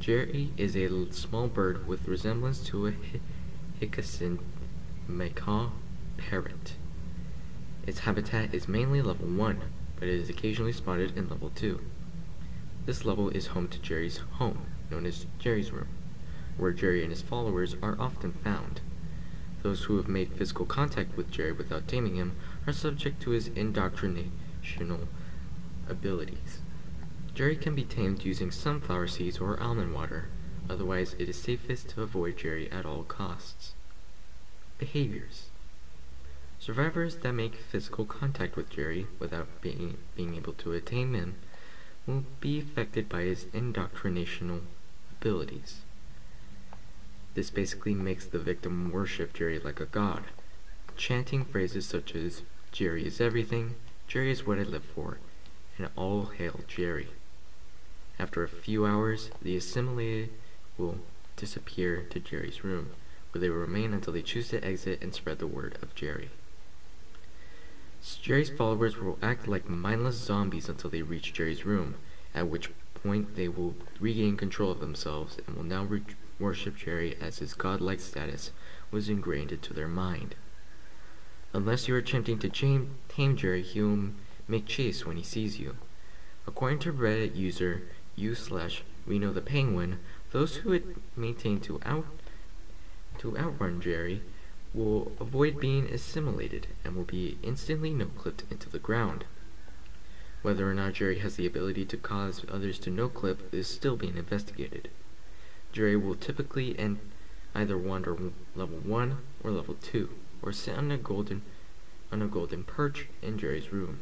Jerry 0.00 0.50
is 0.56 0.74
a 0.74 1.12
small 1.12 1.48
bird 1.48 1.86
with 1.86 2.08
resemblance 2.08 2.60
to 2.68 2.86
a 2.86 2.94
Hyacinth 3.80 4.40
macaw 5.06 5.70
parrot. 6.16 6.76
Its 7.86 8.00
habitat 8.00 8.54
is 8.54 8.66
mainly 8.66 9.02
level 9.02 9.26
1, 9.26 9.60
but 9.96 10.08
it 10.08 10.14
is 10.14 10.30
occasionally 10.30 10.72
spotted 10.72 11.16
in 11.16 11.28
level 11.28 11.50
2. 11.54 11.80
This 12.86 13.04
level 13.04 13.28
is 13.28 13.48
home 13.48 13.68
to 13.68 13.78
Jerry's 13.78 14.18
home, 14.32 14.66
known 14.90 15.04
as 15.04 15.26
Jerry's 15.38 15.70
room, 15.70 15.88
where 16.56 16.72
Jerry 16.72 17.02
and 17.02 17.12
his 17.12 17.22
followers 17.22 17.76
are 17.82 17.96
often 18.00 18.32
found. 18.32 18.80
Those 19.64 19.84
who 19.84 19.96
have 19.96 20.08
made 20.08 20.30
physical 20.34 20.66
contact 20.66 21.16
with 21.16 21.30
Jerry 21.30 21.52
without 21.52 21.88
taming 21.88 22.16
him 22.16 22.36
are 22.66 22.72
subject 22.72 23.22
to 23.22 23.30
his 23.30 23.48
indoctrinational 23.48 25.06
abilities. 25.88 26.60
Jerry 27.34 27.56
can 27.56 27.74
be 27.74 27.84
tamed 27.84 28.26
using 28.26 28.50
sunflower 28.50 29.06
seeds 29.06 29.38
or 29.38 29.58
almond 29.58 29.94
water, 29.94 30.28
otherwise 30.68 31.16
it 31.18 31.30
is 31.30 31.40
safest 31.40 31.88
to 31.88 32.02
avoid 32.02 32.36
Jerry 32.36 32.70
at 32.70 32.84
all 32.84 33.04
costs. 33.04 33.72
Behaviors 34.76 35.46
Survivors 36.58 37.16
that 37.16 37.32
make 37.32 37.54
physical 37.54 38.04
contact 38.04 38.56
with 38.56 38.68
Jerry 38.68 39.06
without 39.18 39.48
being, 39.62 39.96
being 40.14 40.34
able 40.34 40.52
to 40.52 40.72
attain 40.72 41.14
him 41.14 41.36
will 42.06 42.26
be 42.38 42.58
affected 42.58 43.08
by 43.08 43.22
his 43.22 43.46
indoctrinational 43.46 44.60
abilities. 45.10 45.83
This 47.34 47.50
basically 47.50 47.94
makes 47.94 48.26
the 48.26 48.38
victim 48.38 48.90
worship 48.92 49.34
Jerry 49.34 49.58
like 49.58 49.80
a 49.80 49.86
god, 49.86 50.24
chanting 50.96 51.44
phrases 51.44 51.84
such 51.84 52.14
as, 52.14 52.42
Jerry 52.70 53.06
is 53.06 53.20
everything, 53.20 53.74
Jerry 54.06 54.30
is 54.30 54.46
what 54.46 54.58
I 54.58 54.62
live 54.62 54.84
for, 54.84 55.18
and 55.76 55.88
all 55.96 56.26
hail 56.26 56.60
Jerry. 56.68 57.08
After 58.18 58.44
a 58.44 58.48
few 58.48 58.86
hours, 58.86 59.30
the 59.42 59.56
assimilated 59.56 60.30
will 60.78 60.98
disappear 61.36 62.06
to 62.10 62.20
Jerry's 62.20 62.62
room, 62.62 62.90
where 63.32 63.40
they 63.40 63.48
will 63.48 63.56
remain 63.56 63.92
until 63.92 64.12
they 64.12 64.22
choose 64.22 64.50
to 64.50 64.64
exit 64.64 65.02
and 65.02 65.12
spread 65.12 65.40
the 65.40 65.48
word 65.48 65.76
of 65.82 65.94
Jerry. 65.96 66.30
Jerry's 68.22 68.50
followers 68.50 68.96
will 68.98 69.18
act 69.22 69.48
like 69.48 69.68
mindless 69.68 70.16
zombies 70.16 70.68
until 70.68 70.90
they 70.90 71.02
reach 71.02 71.32
Jerry's 71.32 71.64
room, 71.64 71.96
at 72.34 72.48
which 72.48 72.70
point 72.94 73.34
they 73.34 73.48
will 73.48 73.74
regain 73.98 74.36
control 74.36 74.70
of 74.70 74.80
themselves 74.80 75.38
and 75.46 75.56
will 75.56 75.64
now 75.64 75.82
worship 76.38 76.76
Jerry 76.76 77.16
as 77.20 77.38
his 77.38 77.54
godlike 77.54 78.00
status 78.00 78.50
was 78.90 79.08
ingrained 79.08 79.52
into 79.52 79.72
their 79.72 79.88
mind. 79.88 80.34
Unless 81.52 81.86
you 81.86 81.94
are 81.94 81.98
attempting 81.98 82.38
to 82.40 82.48
tame 82.48 83.36
Jerry, 83.36 83.62
he 83.62 83.80
will 83.80 84.10
make 84.48 84.66
chase 84.66 85.06
when 85.06 85.16
he 85.16 85.22
sees 85.22 85.58
you. 85.58 85.76
According 86.46 86.80
to 86.80 86.92
Reddit 86.92 87.36
user 87.36 87.82
u 88.16 88.34
slash 88.34 88.82
we 89.06 89.18
know 89.18 89.32
the 89.32 89.40
penguin, 89.40 90.00
those 90.32 90.56
who 90.56 90.80
maintain 91.16 91.60
to 91.60 91.80
out 91.84 92.06
to 93.18 93.38
outrun 93.38 93.80
Jerry 93.80 94.22
will 94.72 95.12
avoid 95.20 95.60
being 95.60 95.86
assimilated 95.86 96.66
and 96.84 96.96
will 96.96 97.04
be 97.04 97.38
instantly 97.42 97.90
no-clipped 97.90 98.42
into 98.50 98.68
the 98.68 98.80
ground. 98.80 99.24
Whether 100.42 100.68
or 100.68 100.74
not 100.74 100.94
Jerry 100.94 101.20
has 101.20 101.36
the 101.36 101.46
ability 101.46 101.84
to 101.86 101.96
cause 101.96 102.44
others 102.50 102.78
to 102.80 102.90
no-clip 102.90 103.54
is 103.54 103.68
still 103.68 103.96
being 103.96 104.16
investigated. 104.16 104.90
Jerry 105.74 105.96
will 105.96 106.14
typically 106.14 106.78
end 106.78 107.00
either 107.52 107.76
wander 107.76 108.16
level 108.54 108.78
1 108.78 109.18
or 109.42 109.50
level 109.50 109.74
2, 109.82 110.08
or 110.40 110.52
sit 110.52 110.78
on 110.78 110.92
a 110.92 110.96
golden 110.96 111.42
on 112.12 112.22
a 112.22 112.28
golden 112.28 112.62
perch 112.62 113.08
in 113.20 113.38
Jerry's 113.38 113.72
room. 113.72 113.98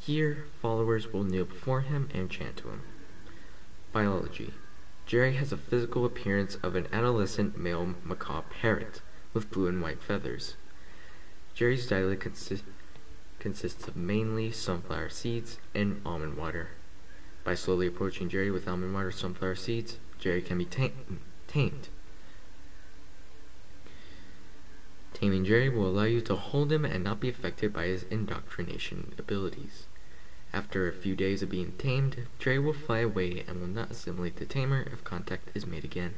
Here, 0.00 0.46
followers 0.60 1.12
will 1.12 1.22
kneel 1.22 1.44
before 1.44 1.82
him 1.82 2.08
and 2.12 2.28
chant 2.28 2.56
to 2.56 2.70
him. 2.70 2.82
Biology 3.92 4.52
Jerry 5.06 5.34
has 5.34 5.52
a 5.52 5.56
physical 5.56 6.04
appearance 6.04 6.56
of 6.56 6.74
an 6.74 6.88
adolescent 6.92 7.56
male 7.56 7.94
macaw 8.02 8.42
parrot 8.50 9.00
with 9.32 9.52
blue 9.52 9.68
and 9.68 9.80
white 9.80 10.02
feathers. 10.02 10.56
Jerry's 11.54 11.86
diet 11.86 12.18
consi 12.18 12.62
consists 13.38 13.86
of 13.86 13.94
mainly 13.94 14.50
sunflower 14.50 15.10
seeds 15.10 15.58
and 15.72 16.02
almond 16.04 16.36
water. 16.36 16.70
By 17.44 17.54
slowly 17.54 17.86
approaching 17.88 18.28
Jerry 18.28 18.50
with 18.50 18.68
almond 18.68 18.94
water 18.94 19.10
sunflower 19.10 19.56
seeds, 19.56 19.98
Jerry 20.18 20.42
can 20.42 20.58
be 20.58 20.64
tamed. 20.64 21.88
Taming 25.12 25.44
Jerry 25.44 25.68
will 25.68 25.88
allow 25.88 26.04
you 26.04 26.20
to 26.20 26.36
hold 26.36 26.72
him 26.72 26.84
and 26.84 27.02
not 27.02 27.20
be 27.20 27.28
affected 27.28 27.72
by 27.72 27.86
his 27.86 28.04
indoctrination 28.04 29.14
abilities. 29.18 29.86
After 30.52 30.86
a 30.86 30.92
few 30.92 31.16
days 31.16 31.42
of 31.42 31.50
being 31.50 31.72
tamed, 31.78 32.26
Jerry 32.38 32.58
will 32.58 32.72
fly 32.72 32.98
away 32.98 33.44
and 33.48 33.60
will 33.60 33.66
not 33.66 33.90
assimilate 33.90 34.36
the 34.36 34.44
tamer 34.44 34.86
if 34.92 35.02
contact 35.02 35.48
is 35.54 35.66
made 35.66 35.84
again. 35.84 36.14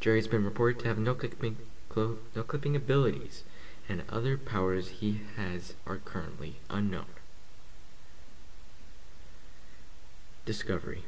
Jerry 0.00 0.18
has 0.18 0.28
been 0.28 0.44
reported 0.44 0.80
to 0.80 0.88
have 0.88 0.98
no 0.98 1.14
clipping, 1.14 1.56
no 1.96 2.42
clipping 2.42 2.76
abilities, 2.76 3.44
and 3.88 4.02
other 4.08 4.36
powers 4.36 4.88
he 4.88 5.20
has 5.36 5.74
are 5.86 5.98
currently 5.98 6.56
unknown. 6.68 7.06
Discovery 10.44 11.04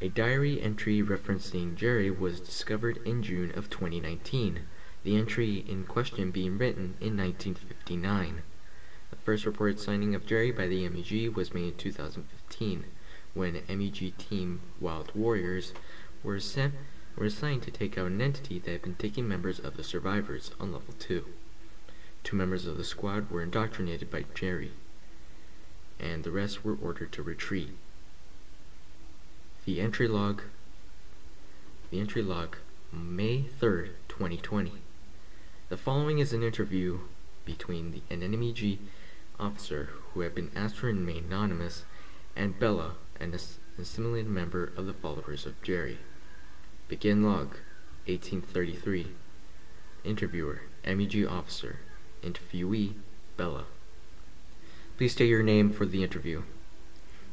A 0.00 0.08
diary 0.08 0.58
entry 0.58 1.02
referencing 1.02 1.76
Jerry 1.76 2.10
was 2.10 2.40
discovered 2.40 2.96
in 3.04 3.22
June 3.22 3.52
of 3.54 3.68
2019, 3.68 4.60
the 5.02 5.14
entry 5.14 5.62
in 5.68 5.84
question 5.84 6.30
being 6.30 6.56
written 6.56 6.94
in 7.02 7.18
1959. 7.18 8.40
The 9.10 9.16
first 9.16 9.44
reported 9.44 9.78
signing 9.78 10.14
of 10.14 10.24
Jerry 10.24 10.50
by 10.50 10.66
the 10.66 10.88
MEG 10.88 11.36
was 11.36 11.52
made 11.52 11.74
in 11.74 11.76
2015, 11.76 12.86
when 13.34 13.60
MEG 13.68 14.16
team 14.16 14.62
Wild 14.80 15.14
Warriors 15.14 15.74
were, 16.22 16.40
sent, 16.40 16.72
were 17.16 17.26
assigned 17.26 17.64
to 17.64 17.70
take 17.70 17.98
out 17.98 18.06
an 18.06 18.22
entity 18.22 18.58
that 18.58 18.70
had 18.70 18.82
been 18.82 18.94
taking 18.94 19.28
members 19.28 19.60
of 19.60 19.76
the 19.76 19.84
survivors 19.84 20.50
on 20.58 20.72
level 20.72 20.94
2. 20.98 21.26
Two 22.22 22.36
members 22.36 22.64
of 22.64 22.78
the 22.78 22.84
squad 22.84 23.30
were 23.30 23.42
indoctrinated 23.42 24.10
by 24.10 24.24
Jerry. 24.34 24.72
and 26.00 26.24
the 26.24 26.30
rest 26.30 26.64
were 26.64 26.78
ordered 26.80 27.12
to 27.12 27.22
retreat. 27.22 27.68
The 29.64 29.80
entry 29.80 30.08
log 30.08 30.42
the 31.90 31.98
entry 31.98 32.20
log 32.20 32.56
May 32.92 33.44
3rd, 33.44 33.92
2020. 34.08 34.72
The 35.70 35.76
following 35.78 36.18
is 36.18 36.34
an 36.34 36.42
interview 36.42 36.98
between 37.46 37.90
the, 37.90 38.02
NMEG 38.14 38.78
officer 39.40 39.88
who 40.12 40.20
had 40.20 40.34
been 40.34 40.50
asked 40.54 40.80
to 40.80 40.86
remain 40.86 41.24
anonymous 41.28 41.84
and 42.36 42.58
Bella, 42.58 42.96
an 43.18 43.34
assimilated 43.78 44.30
member 44.30 44.70
of 44.76 44.84
the 44.84 44.92
followers 44.92 45.46
of 45.46 45.62
Jerry. 45.62 45.98
Begin 46.88 47.22
log 47.22 47.56
1833. 48.06 49.12
Interviewer 50.04 50.60
MEG 50.86 51.24
officer. 51.24 51.78
Interviewee 52.22 52.92
Bella. 53.38 53.64
Please 54.98 55.12
state 55.12 55.30
your 55.30 55.42
name 55.42 55.72
for 55.72 55.86
the 55.86 56.02
interview. 56.02 56.42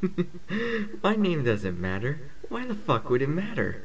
My 1.04 1.16
name 1.16 1.44
doesn't 1.44 1.80
matter. 1.80 2.20
Why 2.50 2.66
the 2.66 2.76
fuck 2.76 3.10
would 3.10 3.22
it 3.22 3.30
matter? 3.30 3.84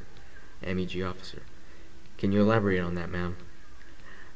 MEG 0.65 1.01
officer. 1.01 1.43
Can 2.17 2.31
you 2.31 2.41
elaborate 2.41 2.79
on 2.79 2.95
that, 2.95 3.11
ma'am? 3.11 3.37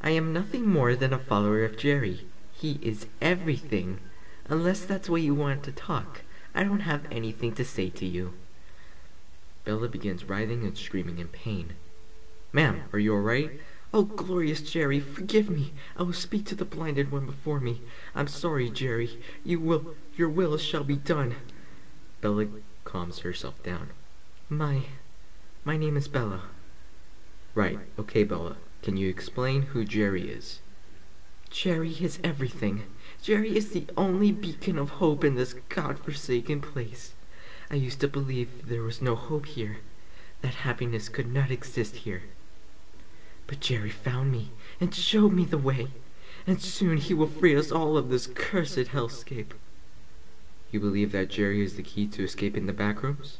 I 0.02 0.12
am 0.12 0.34
nothing 0.34 0.68
more 0.68 0.96
than 0.96 1.14
a 1.14 1.20
follower 1.20 1.64
of 1.64 1.78
Jerry. 1.78 2.26
He 2.54 2.80
is 2.82 3.08
everything. 3.22 4.00
Unless 4.48 4.86
that's 4.86 5.10
why 5.10 5.18
you 5.18 5.34
want 5.34 5.64
to 5.64 5.72
talk, 5.72 6.22
I 6.54 6.64
don't 6.64 6.82
have 6.82 7.06
anything 7.12 7.54
to 7.56 7.66
say 7.66 7.90
to 7.90 8.06
you. 8.06 8.34
Bella 9.64 9.88
begins 9.88 10.26
writhing 10.26 10.64
and 10.64 10.78
screaming 10.78 11.20
in 11.20 11.28
pain. 11.28 11.74
Ma'am, 12.52 12.84
are 12.94 13.00
you 13.00 13.14
alright? 13.14 13.60
Oh, 13.94 14.04
glorious 14.04 14.62
Jerry, 14.62 15.00
forgive 15.00 15.50
me. 15.50 15.74
I 15.98 16.04
will 16.04 16.14
speak 16.14 16.46
to 16.46 16.56
the 16.56 16.66
blinded 16.66 17.12
one 17.12 17.26
before 17.26 17.60
me. 17.60 17.82
I'm 18.16 18.28
sorry, 18.28 18.70
Jerry. 18.70 19.22
You 19.44 19.60
will, 19.60 19.96
your 20.16 20.30
will 20.30 20.58
shall 20.58 20.84
be 20.84 20.96
done. 20.96 21.36
Bella 22.22 22.46
calms 22.84 23.20
herself 23.20 23.62
down. 23.63 23.90
My, 24.48 24.84
my 25.66 25.75
name 25.75 25.98
is 25.98 26.08
Bella. 26.08 26.44
Right, 27.56 27.80
okay, 27.98 28.24
Bella. 28.24 28.58
Can 28.84 28.96
you 28.96 29.10
explain 29.10 29.63
who 29.63 29.84
Jerry 29.84 30.30
is? 30.30 30.60
Jerry 31.50 31.92
is 32.00 32.20
everything. 32.24 32.84
Jerry 33.22 33.58
is 33.58 33.72
the 33.72 33.88
only 33.98 34.32
beacon 34.32 34.78
of 34.78 34.92
hope 34.92 35.24
in 35.24 35.36
this 35.36 35.54
god-forsaken 35.54 36.62
place. 36.62 37.13
I 37.70 37.75
used 37.75 38.00
to 38.01 38.08
believe 38.08 38.68
there 38.68 38.84
was 38.84 39.01
no 39.01 39.16
hope 39.16 39.46
here, 39.48 39.80
that 40.42 40.56
happiness 40.56 41.10
could 41.10 41.32
not 41.32 41.51
exist 41.51 41.98
here. 41.98 42.24
But 43.48 43.60
Jerry 43.60 43.90
found 43.90 44.32
me 44.32 44.51
and 44.80 44.94
showed 44.94 45.34
me 45.34 45.46
the 45.46 45.58
way, 45.58 45.88
and 46.48 46.62
soon 46.62 46.98
he 46.98 47.13
will 47.13 47.28
free 47.28 47.56
us 47.56 47.72
all 47.72 47.98
of 47.98 48.10
this 48.10 48.28
cursed 48.28 48.78
hellscape. 48.78 49.51
You 50.72 50.80
believe 50.80 51.12
that 51.12 51.30
Jerry 51.30 51.62
is 51.63 51.75
the 51.75 51.84
key 51.84 52.08
to 52.08 52.24
escaping 52.24 52.66
the 52.66 52.74
back 52.74 53.04
rooms? 53.04 53.40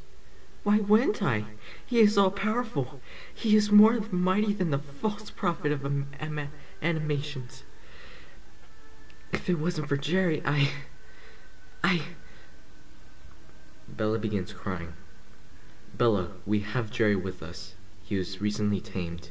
Why 0.64 0.78
wouldn't 0.78 1.22
I? 1.22 1.44
He 1.84 2.00
is 2.00 2.16
all 2.16 2.30
powerful. 2.30 3.00
He 3.34 3.56
is 3.56 3.72
more 3.72 4.00
mighty 4.10 4.52
than 4.52 4.70
the 4.70 4.78
false 4.78 5.30
prophet 5.30 5.72
of 5.72 6.04
animations. 6.80 7.64
If 9.32 9.48
it 9.48 9.58
wasn't 9.58 9.88
for 9.88 9.96
Jerry, 9.96 10.42
I. 10.44 10.68
I. 11.82 12.02
Bella 13.88 14.18
begins 14.18 14.52
crying. 14.52 14.92
Bella, 15.94 16.32
we 16.46 16.60
have 16.60 16.90
Jerry 16.90 17.16
with 17.16 17.42
us. 17.42 17.74
He 18.02 18.16
was 18.16 18.40
recently 18.40 18.80
tamed. 18.80 19.30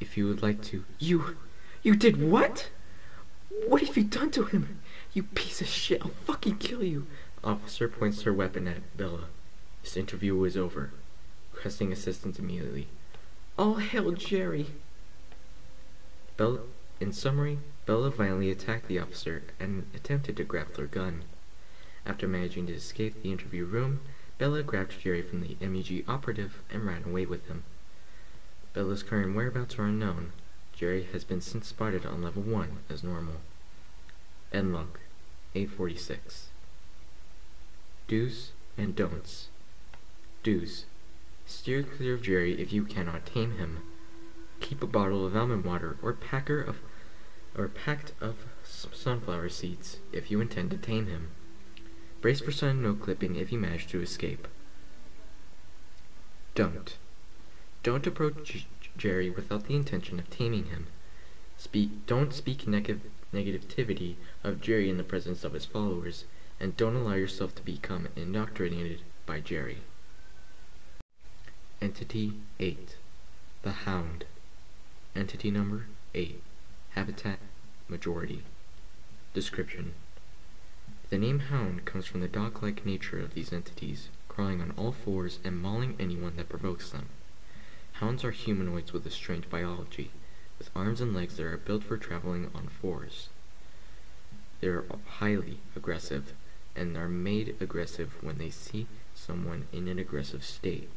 If 0.00 0.16
you 0.16 0.26
would 0.26 0.42
like 0.42 0.62
to. 0.62 0.84
You. 0.98 1.36
You 1.82 1.96
did 1.96 2.22
what? 2.22 2.70
What 3.66 3.82
have 3.82 3.96
you 3.96 4.04
done 4.04 4.30
to 4.30 4.44
him? 4.44 4.80
You 5.12 5.24
piece 5.24 5.60
of 5.60 5.66
shit. 5.66 6.02
I'll 6.02 6.12
fucking 6.24 6.58
kill 6.58 6.84
you. 6.84 7.06
Officer 7.42 7.88
points 7.88 8.22
her 8.22 8.32
weapon 8.32 8.68
at 8.68 8.96
Bella. 8.96 9.24
This 9.82 9.96
interview 9.96 10.44
is 10.44 10.56
over. 10.56 10.92
Requesting 11.52 11.92
assistance 11.92 12.38
immediately. 12.38 12.86
All 13.58 13.76
hail 13.76 14.12
Jerry. 14.12 14.66
Bella, 16.36 16.60
in 17.00 17.12
summary, 17.12 17.58
Bella 17.86 18.10
violently 18.10 18.52
attacked 18.52 18.86
the 18.86 19.00
officer 19.00 19.42
and 19.58 19.86
attempted 19.94 20.36
to 20.36 20.44
grab 20.44 20.74
their 20.74 20.86
gun. 20.86 21.24
After 22.06 22.28
managing 22.28 22.68
to 22.68 22.74
escape 22.74 23.20
the 23.20 23.32
interview 23.32 23.64
room, 23.64 24.00
Bella 24.38 24.62
grabbed 24.62 25.00
Jerry 25.00 25.22
from 25.22 25.40
the 25.40 25.56
MEG 25.60 26.04
operative 26.06 26.62
and 26.70 26.86
ran 26.86 27.02
away 27.04 27.26
with 27.26 27.48
him. 27.48 27.64
Bella's 28.74 29.02
current 29.02 29.34
whereabouts 29.34 29.76
are 29.76 29.86
unknown. 29.86 30.32
Jerry 30.72 31.08
has 31.12 31.24
been 31.24 31.40
since 31.40 31.66
spotted 31.66 32.06
on 32.06 32.22
level 32.22 32.42
1 32.42 32.78
as 32.88 33.02
normal. 33.02 33.40
End 34.52 34.72
log 34.72 34.98
846. 35.54 36.46
Do's 38.06 38.52
and 38.76 38.94
don'ts. 38.94 39.48
Do's. 40.42 40.84
Steer 41.46 41.82
clear 41.82 42.14
of 42.14 42.22
Jerry 42.22 42.60
if 42.60 42.72
you 42.72 42.84
cannot 42.84 43.26
tame 43.26 43.52
him. 43.52 43.82
Keep 44.60 44.82
a 44.82 44.86
bottle 44.86 45.26
of 45.26 45.36
almond 45.36 45.64
water 45.64 45.96
or 46.02 46.12
packer 46.12 46.60
of 46.60 46.78
or 47.56 47.66
packed 47.66 48.12
of 48.20 48.36
sunflower 48.62 49.48
seeds 49.48 49.98
if 50.12 50.30
you 50.30 50.40
intend 50.40 50.70
to 50.70 50.76
tame 50.76 51.06
him. 51.06 51.30
Brace 52.20 52.40
for 52.40 52.52
sudden 52.52 52.82
no 52.82 52.94
clipping 52.94 53.34
if 53.36 53.50
you 53.50 53.58
manage 53.58 53.88
to 53.88 54.00
escape. 54.00 54.46
Don't. 56.54 56.96
Don't 57.82 58.06
approach 58.06 58.66
Jerry 58.96 59.30
without 59.30 59.66
the 59.66 59.74
intention 59.74 60.18
of 60.18 60.30
taming 60.30 60.66
him. 60.66 60.86
Speak. 61.56 62.06
Don't 62.06 62.32
speak 62.32 62.68
neg 62.68 63.00
negativity 63.32 64.16
of 64.42 64.60
Jerry 64.60 64.90
in 64.90 64.96
the 64.96 65.04
presence 65.04 65.44
of 65.44 65.52
his 65.52 65.64
followers, 65.64 66.24
and 66.58 66.76
don't 66.76 66.96
allow 66.96 67.14
yourself 67.14 67.54
to 67.54 67.62
become 67.62 68.08
indoctrinated 68.16 69.00
by 69.26 69.40
Jerry. 69.40 69.78
Entity 71.80 72.34
8. 72.58 72.96
The 73.62 73.72
Hound. 73.72 74.24
Entity 75.16 75.50
number 75.50 75.86
8. 76.14 76.42
Habitat 76.90 77.38
Majority. 77.88 78.42
Description. 79.32 79.94
The 81.08 81.18
name 81.18 81.40
Hound 81.40 81.84
comes 81.84 82.06
from 82.06 82.20
the 82.20 82.28
dog-like 82.28 82.84
nature 82.84 83.18
of 83.18 83.34
these 83.34 83.52
entities, 83.52 84.08
crawling 84.28 84.60
on 84.60 84.72
all 84.76 84.92
fours 84.92 85.38
and 85.42 85.60
mauling 85.60 85.96
anyone 85.98 86.36
that 86.36 86.48
provokes 86.48 86.90
them. 86.90 87.06
Hounds 87.94 88.24
are 88.24 88.30
humanoids 88.30 88.92
with 88.92 89.04
a 89.06 89.10
strange 89.10 89.48
biology, 89.50 90.10
with 90.60 90.70
arms 90.76 91.00
and 91.00 91.12
legs 91.12 91.36
that 91.36 91.46
are 91.46 91.56
built 91.56 91.82
for 91.82 91.96
traveling 91.96 92.48
on 92.54 92.68
fours. 92.68 93.30
They 94.60 94.68
are 94.68 94.84
highly 95.18 95.58
aggressive, 95.74 96.32
and 96.76 96.96
are 96.96 97.08
made 97.08 97.56
aggressive 97.60 98.14
when 98.22 98.38
they 98.38 98.50
see 98.50 98.86
someone 99.12 99.66
in 99.72 99.88
an 99.88 99.98
aggressive 99.98 100.44
state, 100.44 100.88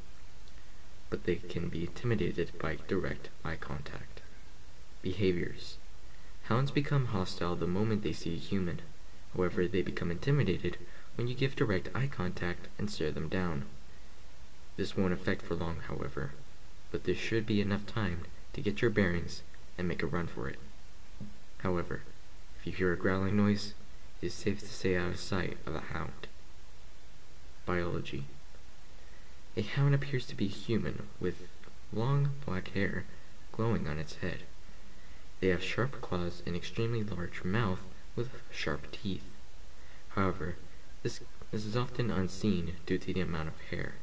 but 1.09 1.23
they 1.23 1.37
can 1.37 1.69
be 1.69 1.81
intimidated 1.81 2.51
by 2.59 2.77
direct 2.87 3.29
eye 3.43 3.55
contact. 3.55 4.21
Behaviors 5.01 5.77
Hounds 6.43 6.69
become 6.69 7.07
hostile 7.07 7.55
the 7.55 7.65
moment 7.65 8.03
they 8.03 8.13
see 8.13 8.35
a 8.35 8.37
human. 8.37 8.81
However, 9.35 9.67
they 9.67 9.81
become 9.81 10.11
intimidated 10.11 10.77
when 11.15 11.27
you 11.27 11.33
give 11.33 11.55
direct 11.55 11.89
eye 11.95 12.07
contact 12.07 12.67
and 12.77 12.91
stare 12.91 13.11
them 13.11 13.29
down. 13.29 13.63
This 14.75 14.95
won't 14.95 15.13
affect 15.13 15.41
for 15.41 15.55
long, 15.55 15.77
however 15.87 16.33
but 16.93 17.05
this 17.05 17.17
should 17.17 17.47
be 17.47 17.59
enough 17.59 17.87
time 17.87 18.19
to 18.53 18.61
get 18.61 18.83
your 18.83 18.91
bearings 18.91 19.41
and 19.77 19.87
make 19.87 20.03
a 20.03 20.07
run 20.07 20.27
for 20.27 20.47
it. 20.47 20.59
However, 21.59 22.01
if 22.59 22.67
you 22.67 22.73
hear 22.73 22.93
a 22.93 22.97
growling 22.97 23.37
noise, 23.37 23.73
it 24.21 24.27
is 24.27 24.33
safe 24.33 24.59
to 24.59 24.67
stay 24.67 24.95
out 24.95 25.09
of 25.09 25.19
sight 25.19 25.57
of 25.65 25.75
a 25.75 25.79
hound. 25.79 26.27
Biology 27.65 28.25
A 29.55 29.61
hound 29.61 29.95
appears 29.95 30.25
to 30.27 30.35
be 30.35 30.47
human 30.47 31.07
with 31.19 31.47
long 31.91 32.31
black 32.45 32.69
hair 32.69 33.05
glowing 33.51 33.87
on 33.87 33.99
its 33.99 34.15
head. 34.15 34.43
They 35.39 35.47
have 35.49 35.63
sharp 35.63 36.01
claws 36.01 36.41
and 36.45 36.55
extremely 36.55 37.03
large 37.03 37.43
mouth 37.43 37.81
with 38.15 38.29
sharp 38.51 38.91
teeth. 38.91 39.25
However, 40.09 40.55
this, 41.03 41.21
this 41.51 41.65
is 41.65 41.75
often 41.77 42.11
unseen 42.11 42.75
due 42.85 42.97
to 42.97 43.13
the 43.13 43.21
amount 43.21 43.49
of 43.49 43.59
hair. 43.69 43.95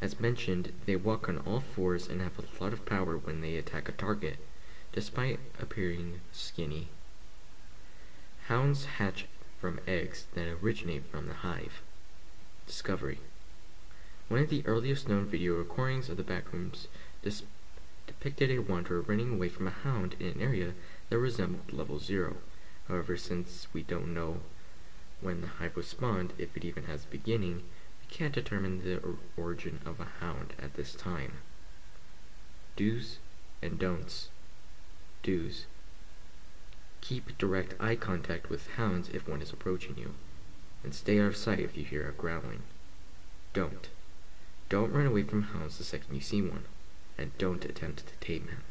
As 0.00 0.18
mentioned, 0.18 0.72
they 0.86 0.96
walk 0.96 1.28
on 1.28 1.38
all 1.38 1.60
fours 1.60 2.08
and 2.08 2.22
have 2.22 2.38
a 2.38 2.62
lot 2.62 2.72
of 2.72 2.86
power 2.86 3.18
when 3.18 3.42
they 3.42 3.56
attack 3.56 3.88
a 3.88 3.92
target, 3.92 4.38
despite 4.92 5.38
appearing 5.60 6.20
skinny. 6.32 6.88
Hounds 8.46 8.86
hatch 8.96 9.26
from 9.60 9.78
eggs 9.86 10.26
that 10.34 10.48
originate 10.62 11.04
from 11.04 11.26
the 11.26 11.34
hive. 11.34 11.82
Discovery 12.66 13.18
One 14.28 14.40
of 14.40 14.48
the 14.48 14.66
earliest 14.66 15.08
known 15.08 15.26
video 15.26 15.54
recordings 15.54 16.08
of 16.08 16.16
the 16.16 16.22
backrooms 16.22 16.86
depicted 18.06 18.50
a 18.50 18.58
wanderer 18.58 19.02
running 19.02 19.34
away 19.34 19.48
from 19.50 19.66
a 19.66 19.70
hound 19.70 20.16
in 20.18 20.28
an 20.28 20.40
area 20.40 20.72
that 21.10 21.18
resembled 21.18 21.72
level 21.72 21.98
0. 21.98 22.38
However, 22.88 23.16
since 23.16 23.68
we 23.72 23.82
don't 23.82 24.14
know 24.14 24.40
when 25.20 25.42
the 25.42 25.46
hive 25.46 25.76
was 25.76 25.86
spawned, 25.86 26.32
if 26.38 26.56
it 26.56 26.64
even 26.64 26.84
has 26.84 27.04
a 27.04 27.08
beginning, 27.08 27.62
can't 28.10 28.34
determine 28.34 28.82
the 28.82 29.00
origin 29.36 29.80
of 29.86 30.00
a 30.00 30.08
hound 30.20 30.52
at 30.60 30.74
this 30.74 30.94
time. 30.94 31.34
Do's 32.76 33.18
and 33.62 33.78
don'ts. 33.78 34.28
Do's. 35.22 35.66
Keep 37.00 37.38
direct 37.38 37.74
eye 37.80 37.96
contact 37.96 38.50
with 38.50 38.66
hounds 38.76 39.08
if 39.10 39.28
one 39.28 39.40
is 39.42 39.52
approaching 39.52 39.96
you. 39.96 40.14
and 40.82 40.94
stay 40.94 41.20
out 41.20 41.26
of 41.26 41.36
sight 41.36 41.60
if 41.60 41.76
you 41.76 41.84
hear 41.84 42.08
a 42.08 42.12
growling. 42.12 42.62
Don't. 43.52 43.88
Don't 44.68 44.92
run 44.92 45.06
away 45.06 45.22
from 45.24 45.42
hounds 45.42 45.78
the 45.78 45.84
second 45.84 46.14
you 46.14 46.20
see 46.20 46.40
one, 46.40 46.64
and 47.18 47.36
don't 47.36 47.64
attempt 47.64 48.06
to 48.06 48.14
tame 48.26 48.48
him. 48.48 48.62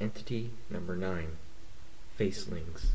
Entity 0.00 0.52
number 0.70 0.96
9 0.96 1.36
Facelings. 2.16 2.92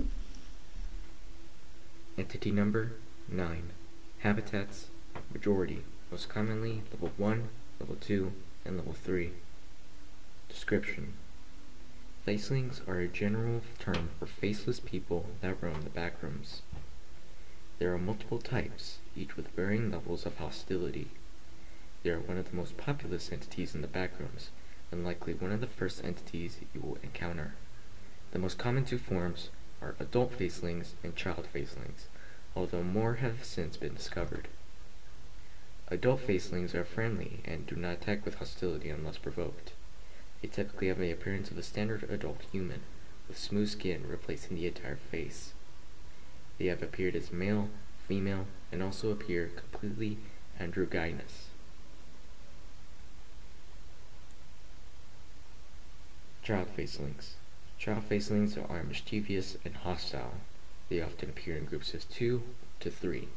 Entity 2.18 2.52
number 2.52 2.94
9 3.30 3.72
Habitats 4.24 4.88
Majority, 5.34 5.84
most 6.10 6.30
commonly 6.30 6.82
level 6.94 7.12
1, 7.18 7.50
level 7.82 7.98
2, 8.00 8.32
and 8.64 8.78
level 8.78 8.94
3. 8.94 9.32
Description 10.48 11.16
Facelings 12.26 12.80
are 12.88 13.02
a 13.02 13.10
general 13.10 13.60
term 13.80 14.12
for 14.18 14.26
faceless 14.26 14.80
people 14.80 15.26
that 15.42 15.62
roam 15.62 15.82
the 15.82 15.90
backrooms. 15.90 16.62
There 17.80 17.94
are 17.94 17.98
multiple 17.98 18.40
types, 18.40 19.00
each 19.18 19.36
with 19.36 19.54
varying 19.58 19.92
levels 19.92 20.26
of 20.26 20.38
hostility. 20.38 21.10
They 22.04 22.12
are 22.12 22.20
one 22.22 22.38
of 22.38 22.50
the 22.50 22.56
most 22.56 22.78
populous 22.78 23.30
entities 23.30 23.76
in 23.76 23.82
the 23.82 23.90
backrooms, 23.90 24.52
and 24.90 25.04
likely 25.04 25.34
one 25.34 25.52
of 25.52 25.60
the 25.60 25.68
first 25.68 26.02
entities 26.02 26.60
you 26.74 26.80
will 26.80 26.98
encounter. 27.04 27.56
The 28.32 28.40
most 28.40 28.58
common 28.58 28.86
two 28.86 29.00
forms 29.00 29.50
are 29.82 29.96
adult 30.00 30.32
facelings 30.32 30.94
and 31.04 31.14
child 31.14 31.46
facelings, 31.52 32.08
although 32.56 32.84
more 32.84 33.16
have 33.16 33.44
since 33.44 33.78
been 33.78 33.94
discovered. 33.94 34.48
Adult 35.90 36.22
facelings 36.22 36.74
are 36.74 36.84
friendly 36.84 37.40
and 37.46 37.68
do 37.68 37.76
not 37.76 37.94
attack 37.94 38.26
with 38.26 38.36
hostility 38.36 38.90
unless 38.90 39.18
provoked. 39.18 39.74
They 40.42 40.48
typically 40.48 40.88
have 40.88 41.00
the 41.00 41.12
appearance 41.12 41.52
of 41.52 41.58
a 41.58 41.64
standard 41.64 42.04
adult 42.10 42.42
human, 42.52 42.82
with 43.28 43.38
smooth 43.38 43.70
skin 43.70 44.06
replacing 44.08 44.56
the 44.56 44.68
entire 44.68 44.98
face. 44.98 45.54
They 46.58 46.66
have 46.66 46.84
appeared 46.84 47.16
as 47.16 47.32
male, 47.32 47.70
female, 48.08 48.48
and 48.72 48.84
also 48.84 49.10
appear 49.12 49.52
completely 49.56 50.18
androgynous. 50.60 51.48
Child 56.44 56.68
facelings. 56.76 57.36
Child 57.80 58.04
facelings 58.04 58.58
are 58.58 58.84
mischievous 58.84 59.58
and 59.64 59.76
hostile. 59.78 60.36
They 60.90 61.02
often 61.02 61.30
appear 61.30 61.58
in 61.58 61.66
groups 61.66 61.94
of 61.94 62.10
two 62.10 62.44
to 62.80 62.92
three, 62.92 63.30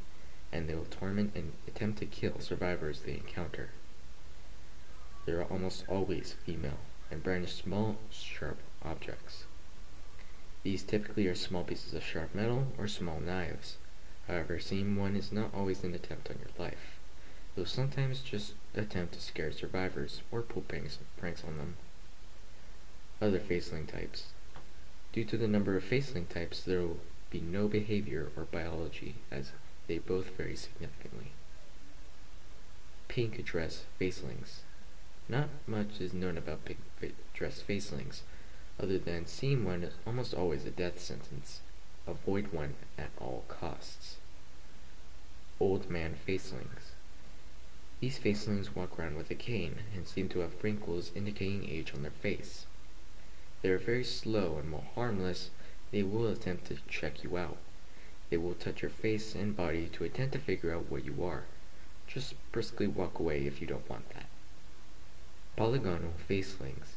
and 0.53 0.69
they 0.69 0.75
will 0.75 0.87
torment 0.87 1.33
and 1.35 1.53
attempt 1.67 1.99
to 2.01 2.07
kill 2.07 2.41
survivors 2.41 3.01
they 3.01 3.15
encounter. 3.15 3.71
They 5.25 5.33
are 5.33 5.45
almost 5.45 5.85
always 5.89 6.35
female 6.45 6.79
and 7.11 7.23
brandish 7.23 7.55
small, 7.55 7.99
sharp 8.11 8.59
objects. 8.83 9.45
These 10.63 10.83
typically 10.83 11.27
are 11.29 11.35
small 11.35 11.63
pieces 11.63 11.95
of 11.95 12.03
sharp 12.03 12.35
metal 12.35 12.73
or 12.77 12.89
small 12.89 13.21
knives. 13.21 13.77
However, 14.27 14.59
seeing 14.59 14.97
one 14.97 15.15
is 15.15 15.31
not 15.31 15.55
always 15.55 15.85
an 15.85 15.95
attempt 15.95 16.29
on 16.31 16.39
your 16.39 16.51
life. 16.59 16.99
They'll 17.55 17.67
sometimes 17.67 18.21
just 18.21 18.55
attempt 18.75 19.15
to 19.15 19.21
scare 19.21 19.53
survivors 19.53 20.23
or 20.33 20.43
pull 20.43 20.63
pranks, 20.63 20.99
on 21.23 21.57
them. 21.57 21.77
Other 23.23 23.39
faceling 23.39 23.87
types. 23.87 24.25
Due 25.13 25.25
to 25.25 25.37
the 25.37 25.49
number 25.49 25.77
of 25.77 25.85
faceling 25.85 26.27
types, 26.27 26.63
there 26.63 26.87
be 27.31 27.41
no 27.41 27.69
behavior 27.69 28.31
or 28.37 28.45
biology, 28.45 29.17
as 29.31 29.53
they 29.87 29.99
both 29.99 30.37
vary 30.37 30.57
significantly. 30.57 31.33
Pink 33.09 33.45
dress 33.45 33.85
facelings. 33.99 34.61
Not 35.29 35.49
much 35.67 36.01
is 36.01 36.15
known 36.15 36.39
about 36.39 36.65
pink 36.65 36.79
dress 37.35 37.61
facelings, 37.61 38.23
other 38.81 38.99
than 38.99 39.27
seeing 39.27 39.65
one 39.65 39.83
is 39.83 39.95
almost 40.07 40.35
always 40.35 40.65
a 40.65 40.71
death 40.71 41.01
sentence. 41.01 41.61
Avoid 42.07 42.53
one 42.53 42.75
at 42.97 43.11
all 43.19 43.45
costs. 43.49 44.17
Old 45.59 45.91
man 45.91 46.15
facelings. 46.15 46.93
These 48.01 48.19
facelings 48.19 48.77
walk 48.77 48.99
around 48.99 49.17
with 49.17 49.31
a 49.31 49.35
cane 49.35 49.77
and 49.95 50.07
seem 50.07 50.29
to 50.29 50.41
have 50.41 50.63
wrinkles 50.63 51.11
indicating 51.15 51.69
age 51.69 51.93
on 51.95 52.03
their 52.03 52.11
face. 52.11 52.67
They 53.63 53.71
are 53.71 53.79
very 53.79 54.05
slow 54.05 54.59
and 54.59 54.69
more 54.69 54.85
harmless, 54.95 55.51
they 55.93 56.03
will 56.03 56.27
attempt 56.27 56.67
to 56.67 56.79
check 56.89 57.23
you 57.23 57.37
out. 57.37 57.59
They 58.31 58.37
will 58.37 58.55
touch 58.55 58.83
your 58.83 58.91
face 58.91 59.35
and 59.35 59.57
body 59.57 59.89
to 59.93 60.05
attempt 60.05 60.33
to 60.33 60.39
figure 60.39 60.75
out 60.75 60.91
what 60.91 61.05
you 61.05 61.25
are. 61.25 61.45
Just 62.07 62.35
briskly 62.53 62.87
walk 62.87 63.19
away 63.19 63.47
if 63.47 63.61
you 63.61 63.67
don't 63.67 63.89
want 63.89 64.09
that. 64.11 64.27
Polygonal 65.57 66.13
facelings. 66.27 66.97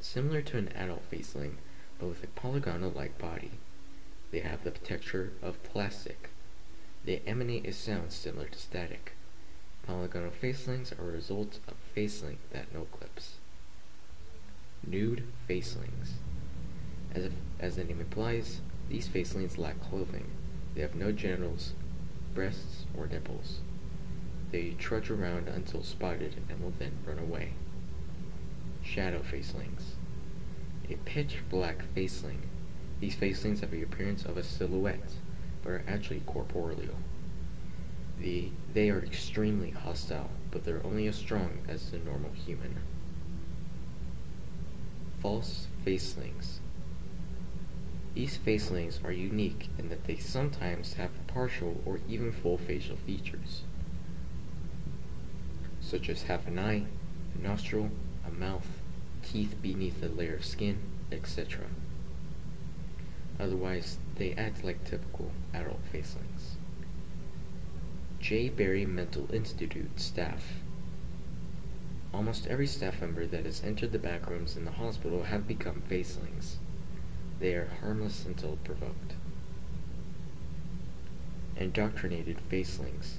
Similar 0.00 0.42
to 0.42 0.58
an 0.58 0.68
adult 0.76 1.02
faceling, 1.10 1.58
but 1.98 2.06
with 2.06 2.22
a 2.22 2.28
polygonal-like 2.28 3.18
body. 3.18 3.52
They 4.30 4.40
have 4.40 4.62
the 4.62 4.70
texture 4.70 5.32
of 5.42 5.62
plastic. 5.64 6.30
They 7.04 7.22
emanate 7.26 7.66
a 7.66 7.72
sound 7.72 8.12
similar 8.12 8.48
to 8.48 8.58
static. 8.58 9.12
Polygonal 9.86 10.30
facelings 10.30 10.92
are 10.92 11.08
a 11.08 11.12
result 11.12 11.60
of 11.66 11.74
faceling 11.94 12.38
that 12.52 12.72
no 12.74 12.86
clips. 12.92 13.36
Nude 14.86 15.24
facelings. 15.46 16.14
As, 17.14 17.24
if, 17.24 17.32
as 17.60 17.76
the 17.76 17.84
name 17.84 18.00
implies, 18.00 18.60
these 18.88 19.08
facelings 19.08 19.58
lack 19.58 19.80
clothing. 19.80 20.30
They 20.74 20.82
have 20.82 20.94
no 20.94 21.12
genitals, 21.12 21.72
breasts, 22.34 22.84
or 22.96 23.06
nipples. 23.06 23.60
They 24.50 24.70
trudge 24.78 25.10
around 25.10 25.48
until 25.48 25.82
spotted 25.82 26.36
and 26.48 26.62
will 26.62 26.72
then 26.78 26.98
run 27.06 27.18
away. 27.18 27.52
Shadow 28.82 29.22
facelings. 29.22 29.96
A 30.90 30.96
pitch 31.04 31.38
black 31.50 31.84
faceling. 31.94 32.48
These 33.00 33.14
facelings 33.14 33.60
have 33.60 33.70
the 33.70 33.82
appearance 33.82 34.24
of 34.24 34.36
a 34.36 34.42
silhouette, 34.42 35.12
but 35.62 35.70
are 35.70 35.84
actually 35.86 36.22
corporeal. 36.26 36.96
The, 38.18 38.50
they 38.72 38.90
are 38.90 39.04
extremely 39.04 39.70
hostile, 39.70 40.30
but 40.50 40.64
they're 40.64 40.84
only 40.84 41.06
as 41.06 41.16
strong 41.16 41.58
as 41.68 41.90
the 41.90 41.98
normal 41.98 42.32
human. 42.32 42.76
False 45.20 45.66
facelings. 45.84 46.60
These 48.14 48.36
facelings 48.36 49.00
are 49.04 49.12
unique 49.12 49.68
in 49.78 49.88
that 49.90 50.04
they 50.04 50.16
sometimes 50.16 50.94
have 50.94 51.10
partial 51.26 51.80
or 51.86 52.00
even 52.08 52.32
full 52.32 52.58
facial 52.58 52.96
features 52.96 53.62
such 55.88 56.10
as 56.10 56.24
half 56.24 56.46
an 56.46 56.58
eye, 56.58 56.84
a 57.34 57.42
nostril, 57.42 57.90
a 58.26 58.30
mouth, 58.30 58.66
teeth 59.22 59.54
beneath 59.62 60.02
a 60.02 60.08
layer 60.08 60.34
of 60.34 60.44
skin, 60.44 60.78
etc. 61.10 61.64
Otherwise, 63.40 63.98
they 64.16 64.32
act 64.34 64.62
like 64.62 64.84
typical 64.84 65.30
adult 65.54 65.80
facelings. 65.90 66.56
J. 68.20 68.50
Berry 68.50 68.84
Mental 68.84 69.32
Institute 69.32 69.98
staff. 69.98 70.44
Almost 72.12 72.46
every 72.48 72.66
staff 72.66 73.00
member 73.00 73.26
that 73.26 73.46
has 73.46 73.62
entered 73.64 73.92
the 73.92 73.98
backrooms 73.98 74.56
in 74.56 74.66
the 74.66 74.72
hospital 74.72 75.22
have 75.22 75.48
become 75.48 75.82
facelings. 75.88 76.58
They 77.40 77.54
are 77.54 77.70
harmless 77.80 78.24
until 78.24 78.58
provoked. 78.64 79.14
Indoctrinated 81.56 82.40
facelings 82.48 83.18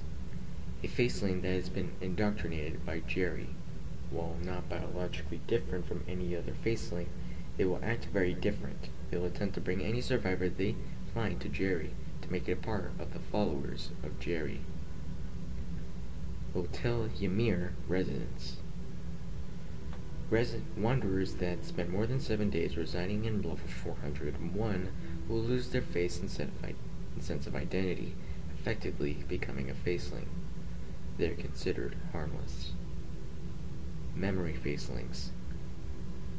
a 0.82 0.88
faceling 0.88 1.42
that 1.42 1.52
has 1.52 1.68
been 1.68 1.92
indoctrinated 2.00 2.84
by 2.86 3.00
Jerry. 3.00 3.50
While 4.10 4.36
not 4.42 4.68
biologically 4.68 5.40
different 5.46 5.86
from 5.86 6.04
any 6.08 6.34
other 6.34 6.54
faceling, 6.64 7.08
they 7.56 7.64
will 7.64 7.80
act 7.82 8.06
very 8.06 8.32
different. 8.32 8.88
They 9.10 9.18
will 9.18 9.26
attempt 9.26 9.54
to 9.54 9.60
bring 9.60 9.82
any 9.82 10.00
survivor 10.00 10.48
they 10.48 10.76
find 11.12 11.40
to 11.40 11.48
Jerry 11.48 11.90
to 12.22 12.32
make 12.32 12.48
it 12.48 12.52
a 12.52 12.56
part 12.56 12.92
of 12.98 13.12
the 13.12 13.18
followers 13.18 13.90
of 14.02 14.18
Jerry. 14.18 14.60
Hotel 16.54 17.10
Ymir 17.20 17.74
residents. 17.86 18.56
Resident 20.30 20.78
wanderers 20.78 21.34
that 21.34 21.64
spend 21.64 21.90
more 21.90 22.06
than 22.06 22.20
seven 22.20 22.48
days 22.48 22.76
residing 22.76 23.24
in 23.24 23.42
level 23.42 23.58
401 23.58 24.92
will 25.28 25.36
lose 25.36 25.70
their 25.70 25.82
face 25.82 26.20
and 26.20 26.30
sense 26.30 27.46
of 27.46 27.56
identity, 27.56 28.14
effectively 28.54 29.24
becoming 29.28 29.68
a 29.68 29.74
faceling 29.74 30.28
they're 31.20 31.34
considered 31.34 31.96
harmless. 32.12 32.72
Memory 34.16 34.54
facelings. 34.54 35.30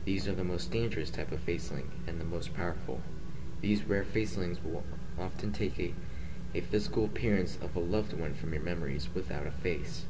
These 0.05 0.27
are 0.27 0.33
the 0.33 0.43
most 0.43 0.71
dangerous 0.71 1.11
type 1.11 1.31
of 1.31 1.39
faceling 1.41 1.91
and 2.07 2.19
the 2.19 2.25
most 2.25 2.55
powerful. 2.55 3.01
These 3.61 3.83
rare 3.83 4.03
facelings 4.03 4.57
will 4.63 4.83
often 5.19 5.53
take 5.53 5.79
a, 5.79 5.93
a 6.55 6.61
physical 6.61 7.05
appearance 7.05 7.59
of 7.61 7.75
a 7.75 7.79
loved 7.79 8.13
one 8.13 8.33
from 8.33 8.53
your 8.53 8.63
memories 8.63 9.07
without 9.13 9.45
a 9.45 9.51
face. 9.51 10.05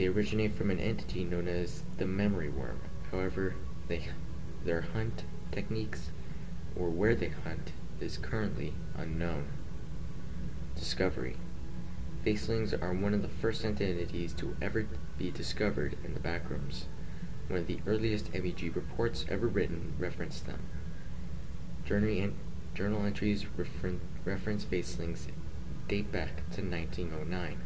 They 0.00 0.06
originate 0.06 0.54
from 0.54 0.70
an 0.70 0.80
entity 0.80 1.24
known 1.24 1.46
as 1.46 1.82
the 1.98 2.06
memory 2.06 2.48
worm. 2.48 2.80
However, 3.10 3.54
they, 3.86 4.08
their 4.64 4.80
hunt 4.80 5.24
techniques 5.52 6.08
or 6.74 6.88
where 6.88 7.14
they 7.14 7.28
hunt 7.28 7.72
is 8.00 8.16
currently 8.16 8.72
unknown. 8.96 9.48
Discovery 10.74 11.36
Facelings 12.24 12.72
are 12.72 12.94
one 12.94 13.12
of 13.12 13.20
the 13.20 13.28
first 13.28 13.62
entities 13.62 14.32
to 14.32 14.56
ever 14.62 14.86
be 15.18 15.30
discovered 15.30 15.98
in 16.02 16.14
the 16.14 16.20
backrooms. 16.20 16.84
One 17.48 17.58
of 17.58 17.66
the 17.66 17.80
earliest 17.86 18.32
MEG 18.32 18.74
reports 18.74 19.26
ever 19.28 19.48
written 19.48 19.96
referenced 19.98 20.46
them. 20.46 20.62
Journey, 21.84 22.32
Journal 22.72 23.04
entries 23.04 23.44
refer 23.54 23.96
reference 24.24 24.64
facelings 24.64 25.28
date 25.88 26.10
back 26.10 26.36
to 26.52 26.62
1909. 26.62 27.60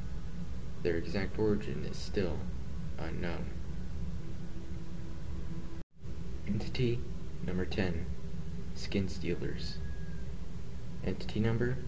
Their 0.84 0.98
exact 0.98 1.38
origin 1.38 1.86
is 1.90 1.96
still 1.96 2.40
unknown. 2.98 3.46
Entity 6.46 7.00
number 7.46 7.64
10 7.64 8.04
Skin 8.74 9.08
Stealers. 9.08 9.78
Entity 11.02 11.40
number 11.40 11.78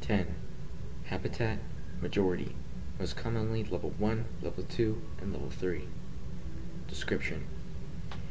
10 0.00 0.34
Habitat 1.04 1.58
Majority. 2.00 2.56
Most 2.98 3.14
commonly 3.14 3.62
level 3.62 3.92
1, 3.98 4.24
level 4.40 4.64
2, 4.66 5.02
and 5.20 5.34
level 5.34 5.50
3. 5.50 5.84
Description 6.88 7.46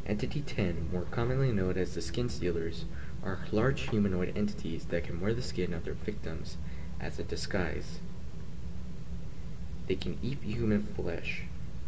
Entity 0.07 0.41
10, 0.41 0.89
more 0.91 1.05
commonly 1.11 1.51
known 1.51 1.77
as 1.77 1.93
the 1.93 2.01
Skin 2.01 2.29
Stealers, 2.29 2.85
are 3.23 3.45
large 3.51 3.81
humanoid 3.89 4.35
entities 4.35 4.85
that 4.85 5.03
can 5.03 5.21
wear 5.21 5.35
the 5.35 5.43
skin 5.43 5.71
of 5.71 5.85
their 5.85 5.93
victims 5.93 6.57
as 6.99 7.19
a 7.19 7.23
disguise. 7.23 7.99
They 9.89 9.95
can 9.95 10.19
eat 10.21 10.37
human 10.43 10.83
flesh 10.95 11.41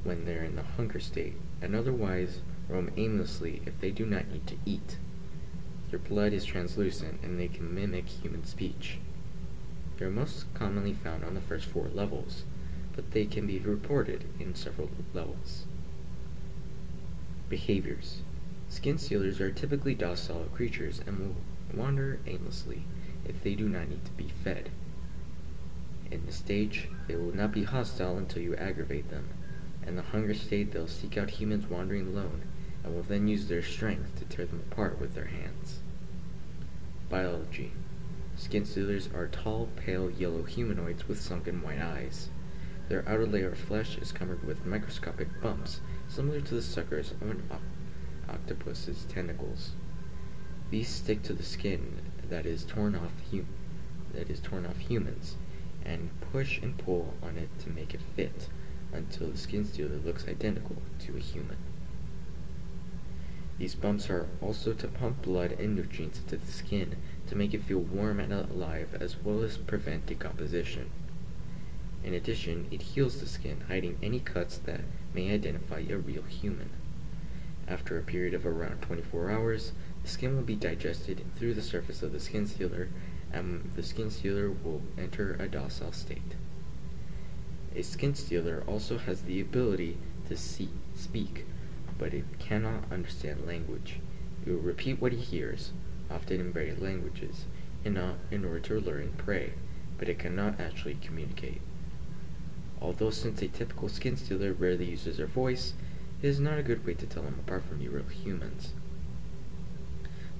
when 0.03 0.25
they're 0.25 0.43
in 0.43 0.55
the 0.55 0.63
hunger 0.63 0.99
state, 0.99 1.35
and 1.61 1.75
otherwise 1.75 2.39
roam 2.67 2.89
aimlessly 2.97 3.61
if 3.67 3.79
they 3.79 3.91
do 3.91 4.07
not 4.07 4.27
need 4.27 4.47
to 4.47 4.57
eat. 4.65 4.97
Their 5.91 5.99
blood 5.99 6.33
is 6.33 6.43
translucent 6.43 7.19
and 7.21 7.39
they 7.39 7.47
can 7.47 7.75
mimic 7.75 8.07
human 8.07 8.43
speech. 8.43 8.97
They 9.97 10.05
are 10.05 10.09
most 10.09 10.51
commonly 10.55 10.93
found 10.93 11.23
on 11.23 11.35
the 11.35 11.41
first 11.41 11.67
four 11.67 11.89
levels, 11.93 12.43
but 12.95 13.11
they 13.11 13.25
can 13.25 13.45
be 13.45 13.59
reported 13.59 14.23
in 14.39 14.55
several 14.55 14.89
levels. 15.13 15.65
Behaviors 17.49 18.23
Skin 18.67 18.97
stealers 18.97 19.39
are 19.39 19.51
typically 19.51 19.93
docile 19.93 20.47
creatures 20.55 21.01
and 21.05 21.19
will 21.19 21.35
wander 21.71 22.19
aimlessly 22.25 22.83
if 23.25 23.43
they 23.43 23.53
do 23.53 23.69
not 23.69 23.89
need 23.89 24.03
to 24.05 24.11
be 24.13 24.31
fed. 24.43 24.71
In 26.11 26.25
the 26.25 26.31
stage, 26.31 26.89
they 27.07 27.15
will 27.15 27.33
not 27.33 27.53
be 27.53 27.63
hostile 27.63 28.17
until 28.17 28.41
you 28.41 28.55
aggravate 28.55 29.09
them. 29.09 29.29
In 29.87 29.95
the 29.95 30.01
hunger 30.01 30.33
state, 30.33 30.71
they'll 30.71 30.87
seek 30.87 31.17
out 31.17 31.29
humans 31.31 31.69
wandering 31.69 32.07
alone 32.07 32.43
and 32.83 32.93
will 32.93 33.03
then 33.03 33.27
use 33.27 33.47
their 33.47 33.63
strength 33.63 34.19
to 34.19 34.25
tear 34.25 34.45
them 34.45 34.63
apart 34.71 34.99
with 34.99 35.15
their 35.15 35.25
hands. 35.25 35.79
Biology 37.09 37.71
Skin 38.35 38.65
stealers 38.65 39.09
are 39.13 39.27
tall, 39.27 39.69
pale 39.75 40.09
yellow 40.09 40.43
humanoids 40.43 41.07
with 41.07 41.21
sunken 41.21 41.61
white 41.61 41.79
eyes. 41.79 42.29
Their 42.89 43.07
outer 43.07 43.27
layer 43.27 43.49
of 43.49 43.57
flesh 43.59 43.97
is 43.97 44.11
covered 44.11 44.43
with 44.43 44.65
microscopic 44.65 45.27
bumps, 45.41 45.79
similar 46.07 46.41
to 46.41 46.55
the 46.55 46.61
suckers 46.61 47.11
of 47.11 47.21
an 47.29 47.43
octopus's 48.27 49.05
tentacles. 49.05 49.71
These 50.71 50.89
stick 50.89 51.21
to 51.23 51.33
the 51.33 51.43
skin 51.43 52.01
that 52.29 52.45
is 52.45 52.65
torn 52.65 52.95
off 52.95 53.11
that 54.13 54.29
is 54.29 54.39
torn 54.39 54.65
off 54.65 54.77
humans, 54.77 55.35
and 55.85 56.09
push 56.31 56.59
and 56.61 56.77
pull 56.77 57.13
on 57.21 57.37
it 57.37 57.49
to 57.59 57.69
make 57.69 57.93
it 57.93 58.01
fit 58.15 58.47
until 58.93 59.27
the 59.27 59.37
skin 59.37 59.65
stealer 59.65 59.97
looks 59.97 60.27
identical 60.27 60.77
to 60.99 61.15
a 61.15 61.19
human. 61.19 61.57
These 63.57 63.75
bumps 63.75 64.09
are 64.09 64.27
also 64.41 64.73
to 64.73 64.87
pump 64.87 65.21
blood 65.21 65.51
and 65.51 65.75
nutrients 65.75 66.19
into 66.19 66.37
the 66.37 66.51
skin 66.51 66.95
to 67.27 67.35
make 67.35 67.53
it 67.53 67.63
feel 67.63 67.79
warm 67.79 68.19
and 68.19 68.33
alive 68.33 68.97
as 68.99 69.15
well 69.23 69.43
as 69.43 69.57
prevent 69.57 70.07
decomposition. 70.07 70.89
In 72.03 72.15
addition, 72.15 72.67
it 72.71 72.81
heals 72.81 73.19
the 73.19 73.27
skin, 73.27 73.61
hiding 73.67 73.99
any 74.01 74.19
cuts 74.19 74.57
that 74.57 74.81
may 75.13 75.31
identify 75.31 75.83
a 75.87 75.97
real 75.97 76.23
human. 76.23 76.71
After 77.67 77.97
a 77.97 78.01
period 78.01 78.33
of 78.33 78.45
around 78.47 78.81
24 78.81 79.29
hours, 79.29 79.73
the 80.01 80.09
skin 80.09 80.35
will 80.35 80.43
be 80.43 80.55
digested 80.55 81.23
through 81.35 81.53
the 81.53 81.61
surface 81.61 82.01
of 82.01 82.11
the 82.11 82.19
skin 82.19 82.47
stealer 82.47 82.89
and 83.33 83.71
the 83.75 83.83
skin 83.83 84.09
stealer 84.09 84.49
will 84.49 84.81
enter 84.97 85.35
a 85.39 85.47
docile 85.47 85.91
state. 85.91 86.35
A 87.75 87.81
skin 87.81 88.13
stealer 88.15 88.63
also 88.67 88.97
has 88.97 89.21
the 89.21 89.39
ability 89.39 89.97
to 90.27 90.35
see, 90.35 90.69
speak, 90.95 91.45
but 91.97 92.13
it 92.13 92.25
cannot 92.39 92.91
understand 92.91 93.47
language. 93.47 93.99
It 94.45 94.51
will 94.51 94.59
repeat 94.59 95.01
what 95.01 95.13
it 95.13 95.19
hears, 95.19 95.71
often 96.09 96.39
in 96.39 96.51
various 96.51 96.79
languages, 96.79 97.45
in, 97.85 97.97
a, 97.97 98.15
in 98.29 98.43
order 98.43 98.59
to 98.59 98.97
in 98.97 99.13
prey, 99.13 99.53
but 99.97 100.09
it 100.09 100.19
cannot 100.19 100.59
actually 100.59 100.97
communicate. 101.01 101.61
Although 102.81 103.11
since 103.11 103.41
a 103.41 103.47
typical 103.47 103.87
skin 103.87 104.17
stealer 104.17 104.53
rarely 104.53 104.85
uses 104.85 105.17
their 105.17 105.27
voice, 105.27 105.73
it 106.21 106.27
is 106.27 106.39
not 106.39 106.57
a 106.57 106.63
good 106.63 106.85
way 106.85 106.95
to 106.95 107.05
tell 107.05 107.23
them 107.23 107.39
apart 107.39 107.63
from 107.63 107.79
real 107.79 108.03
humans. 108.03 108.73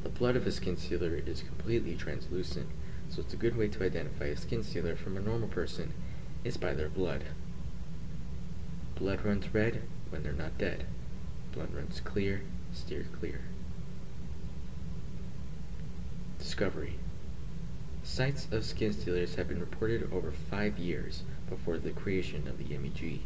The 0.03 0.09
blood 0.09 0.35
of 0.35 0.47
a 0.47 0.51
skin 0.51 0.77
stealer 0.77 1.21
is 1.25 1.43
completely 1.43 1.95
translucent, 1.95 2.67
so 3.09 3.21
it's 3.21 3.33
a 3.33 3.37
good 3.37 3.55
way 3.55 3.67
to 3.67 3.83
identify 3.83 4.25
a 4.25 4.37
skin 4.37 4.63
stealer 4.63 4.95
from 4.95 5.17
a 5.17 5.21
normal 5.21 5.47
person 5.47 5.93
is 6.43 6.57
by 6.57 6.73
their 6.73 6.89
blood. 6.89 7.23
Blood 8.95 9.23
runs 9.23 9.53
red 9.53 9.83
when 10.09 10.23
they're 10.23 10.33
not 10.33 10.57
dead. 10.57 10.85
Blood 11.51 11.73
runs 11.73 11.99
clear, 11.99 12.41
steer 12.73 13.05
clear. 13.19 13.41
Discovery 16.39 16.95
Sights 18.03 18.47
of 18.51 18.65
skin 18.65 18.93
stealers 18.93 19.35
have 19.35 19.47
been 19.47 19.59
reported 19.59 20.11
over 20.11 20.31
five 20.31 20.79
years 20.79 21.23
before 21.49 21.77
the 21.77 21.91
creation 21.91 22.47
of 22.47 22.57
the 22.57 22.77
MEG. 22.77 23.21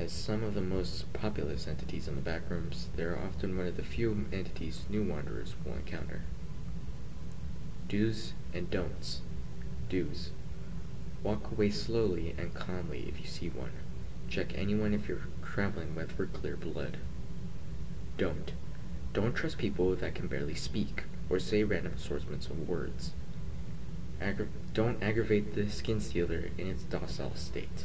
As 0.00 0.12
some 0.12 0.42
of 0.42 0.54
the 0.54 0.62
most 0.62 1.12
populous 1.12 1.68
entities 1.68 2.08
in 2.08 2.14
the 2.14 2.22
backrooms, 2.22 2.86
they 2.96 3.02
are 3.02 3.18
often 3.18 3.58
one 3.58 3.66
of 3.66 3.76
the 3.76 3.82
few 3.82 4.24
entities 4.32 4.86
new 4.88 5.02
wanderers 5.02 5.54
will 5.62 5.74
encounter. 5.74 6.22
Do's 7.86 8.32
and 8.54 8.70
don'ts. 8.70 9.20
Do's. 9.90 10.30
Walk 11.22 11.52
away 11.52 11.68
slowly 11.68 12.34
and 12.38 12.54
calmly 12.54 13.10
if 13.10 13.20
you 13.20 13.26
see 13.26 13.50
one. 13.50 13.72
Check 14.30 14.54
anyone 14.54 14.94
if 14.94 15.06
you're 15.06 15.28
traveling 15.44 15.94
with 15.94 16.12
for 16.12 16.24
clear 16.24 16.56
blood. 16.56 16.96
Don't. 18.16 18.52
Don't 19.12 19.34
trust 19.34 19.58
people 19.58 19.94
that 19.96 20.14
can 20.14 20.28
barely 20.28 20.54
speak 20.54 21.04
or 21.28 21.38
say 21.38 21.62
random 21.62 21.92
assortments 21.92 22.46
of 22.46 22.66
words. 22.66 23.10
Aggra 24.18 24.48
don't 24.72 25.02
aggravate 25.02 25.54
the 25.54 25.68
skin 25.68 26.00
stealer 26.00 26.48
in 26.56 26.68
its 26.68 26.84
docile 26.84 27.34
state. 27.34 27.84